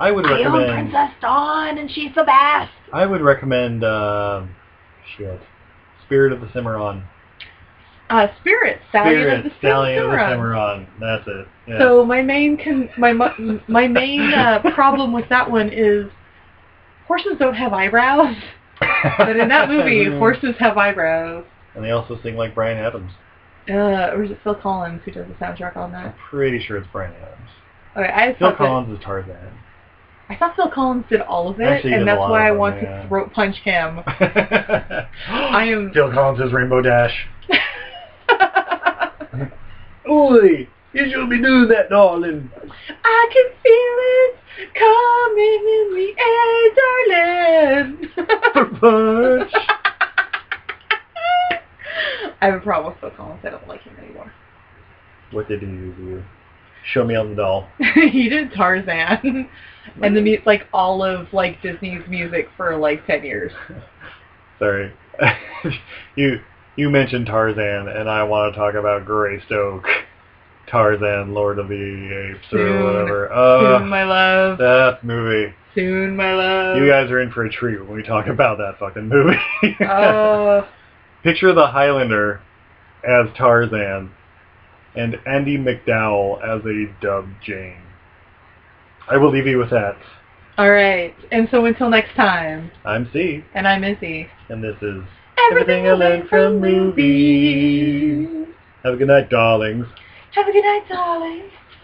I 0.00 0.10
would 0.10 0.26
I 0.26 0.42
own 0.44 0.52
recommend. 0.54 0.90
Princess 0.90 1.10
Dawn, 1.20 1.78
and 1.78 1.90
she's 1.90 2.14
the 2.14 2.24
best. 2.24 2.72
I 2.92 3.06
would 3.06 3.20
recommend. 3.20 3.84
Um, 3.84 4.54
shit, 5.16 5.40
Spirit 6.06 6.32
of 6.32 6.40
the 6.40 6.48
Cimarron. 6.52 7.04
Uh, 8.10 8.26
Spirit, 8.40 8.80
Stallion 8.90 9.14
Spirit 9.22 9.38
of 9.38 9.44
the 9.44 9.58
Stallion 9.58 10.02
of 10.04 10.10
the 10.10 10.16
Cimarron. 10.16 10.32
Cimarron. 10.32 10.86
That's 11.00 11.28
it. 11.28 11.48
Yeah. 11.68 11.78
So 11.78 12.04
my 12.04 12.20
main 12.20 12.56
con- 12.56 12.90
my 12.98 13.12
mu- 13.12 13.60
my 13.68 13.86
main 13.86 14.32
uh, 14.34 14.60
problem 14.74 15.12
with 15.12 15.28
that 15.28 15.48
one 15.50 15.68
is 15.72 16.10
horses 17.06 17.36
don't 17.38 17.54
have 17.54 17.72
eyebrows, 17.72 18.34
but 19.18 19.36
in 19.36 19.48
that 19.48 19.68
movie, 19.68 20.04
horses 20.18 20.54
have 20.58 20.76
eyebrows. 20.76 21.44
And 21.74 21.84
they 21.84 21.90
also 21.90 22.18
sing 22.22 22.36
like 22.36 22.54
Bryan 22.54 22.78
Adams. 22.78 23.12
Uh, 23.68 24.10
or 24.12 24.24
is 24.24 24.30
it 24.30 24.38
Phil 24.42 24.54
Collins 24.56 25.02
who 25.04 25.10
does 25.12 25.26
the 25.28 25.34
soundtrack 25.34 25.76
on 25.76 25.92
that? 25.92 26.06
I'm 26.06 26.14
pretty 26.30 26.60
sure 26.62 26.76
it's 26.76 26.88
Bryan 26.92 27.14
Adams. 27.14 27.48
Okay, 27.96 28.12
I 28.12 28.34
Phil 28.38 28.50
thought 28.50 28.58
that, 28.58 28.66
Collins 28.66 28.98
is 28.98 29.04
Tarzan. 29.04 29.52
I 30.28 30.36
thought 30.36 30.56
Phil 30.56 30.70
Collins 30.70 31.04
did 31.10 31.20
all 31.20 31.48
of 31.48 31.60
it, 31.60 31.64
Actually, 31.64 31.92
and 31.94 32.08
that's 32.08 32.18
why 32.18 32.46
I 32.46 32.50
them, 32.50 32.58
want 32.58 32.76
yeah. 32.82 33.02
to 33.02 33.08
throat 33.08 33.32
punch 33.32 33.56
him. 33.56 34.00
I 34.06 35.64
am- 35.68 35.92
Phil 35.92 36.10
Collins 36.12 36.40
is 36.40 36.52
Rainbow 36.52 36.80
Dash. 36.82 37.26
Oi, 40.08 40.68
you 40.92 41.10
should 41.10 41.30
be 41.30 41.40
doing 41.40 41.68
that, 41.68 41.88
darling. 41.90 42.50
I 43.04 43.30
can 43.32 43.46
feel 43.62 43.96
it 44.08 44.36
coming 44.74 45.62
in 45.68 45.94
the 45.94 46.14
air. 46.20 46.31
Punch. 48.82 49.52
I 52.40 52.46
have 52.46 52.54
a 52.54 52.60
problem 52.60 52.92
with 52.92 53.00
Phil 53.00 53.10
Collins. 53.16 53.40
I 53.44 53.50
don't 53.50 53.68
like 53.68 53.82
him 53.82 53.96
anymore. 54.02 54.32
What 55.30 55.48
did 55.48 55.60
he 55.60 55.66
do 55.66 55.94
to 55.94 56.02
you? 56.02 56.24
Show 56.92 57.04
me 57.04 57.14
on 57.14 57.30
the 57.30 57.36
doll. 57.36 57.68
he 57.94 58.28
did 58.28 58.52
Tarzan, 58.52 59.48
and 60.02 60.16
the 60.16 60.20
mu- 60.20 60.38
like 60.44 60.66
all 60.72 61.04
of 61.04 61.32
like 61.32 61.62
Disney's 61.62 62.02
music 62.08 62.48
for 62.56 62.76
like 62.76 63.06
ten 63.06 63.24
years. 63.24 63.52
Sorry. 64.58 64.92
you 66.16 66.40
you 66.74 66.90
mentioned 66.90 67.26
Tarzan, 67.26 67.86
and 67.88 68.10
I 68.10 68.24
want 68.24 68.52
to 68.52 68.58
talk 68.58 68.74
about 68.74 69.06
Greystoke. 69.06 69.86
Tarzan, 70.68 71.34
Lord 71.34 71.58
of 71.60 71.68
the 71.68 71.74
Apes, 72.34 72.46
Soon. 72.50 72.60
or 72.60 72.84
whatever. 72.84 73.32
Uh, 73.32 73.78
Soon, 73.78 73.88
my 73.88 74.04
love. 74.04 74.58
that 74.58 75.04
movie. 75.04 75.54
Soon, 75.74 76.16
my 76.16 76.34
love. 76.34 76.76
You 76.76 76.88
guys 76.88 77.10
are 77.10 77.20
in 77.20 77.30
for 77.30 77.44
a 77.44 77.50
treat 77.50 77.80
when 77.80 77.96
we 77.96 78.02
talk 78.02 78.26
about 78.26 78.58
that 78.58 78.78
fucking 78.78 79.08
movie. 79.08 79.38
Uh, 79.84 80.66
Picture 81.22 81.52
the 81.54 81.66
Highlander 81.68 82.40
as 83.04 83.26
Tarzan 83.36 84.10
and 84.94 85.14
Andie 85.26 85.56
MacDowell 85.56 86.42
as 86.42 86.64
a 86.66 86.92
dubbed 87.00 87.34
Jane. 87.44 87.80
I 89.08 89.16
will 89.16 89.30
leave 89.30 89.46
you 89.46 89.58
with 89.58 89.70
that. 89.70 89.96
all 90.58 90.70
right. 90.70 91.14
And 91.30 91.48
so 91.50 91.64
until 91.64 91.88
next 91.88 92.14
time, 92.16 92.70
I'm 92.84 93.08
C, 93.12 93.42
and 93.54 93.66
I'm 93.66 93.82
Izzy. 93.84 94.28
and 94.48 94.62
this 94.62 94.76
is 94.82 95.02
Everything 95.50 95.88
I 95.88 95.92
learned 95.92 96.28
from 96.28 96.60
movies. 96.60 98.28
Have 98.84 98.94
a 98.94 98.96
good 98.96 99.08
night, 99.08 99.30
darlings. 99.30 99.86
Have 100.34 100.46
a 100.46 100.52
good 100.52 100.62
night, 100.64 100.84
darling. 100.88 101.42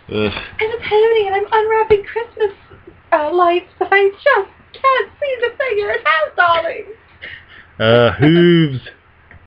Ugh. 0.08 0.32
I'm 0.60 0.70
a 0.70 0.78
pony, 0.88 1.26
and 1.26 1.34
I'm 1.34 1.46
unwrapping 1.50 2.04
Christmas 2.04 2.52
uh, 3.12 3.32
lights, 3.34 3.70
but 3.78 3.88
I 3.90 4.10
just 4.10 4.50
can't 4.72 5.10
seem 5.20 5.40
to 5.40 5.56
figure 5.56 5.90
it 5.90 6.04
out, 6.06 6.36
darling. 6.36 6.84
Uh, 7.78 8.12
hooves. 8.12 8.80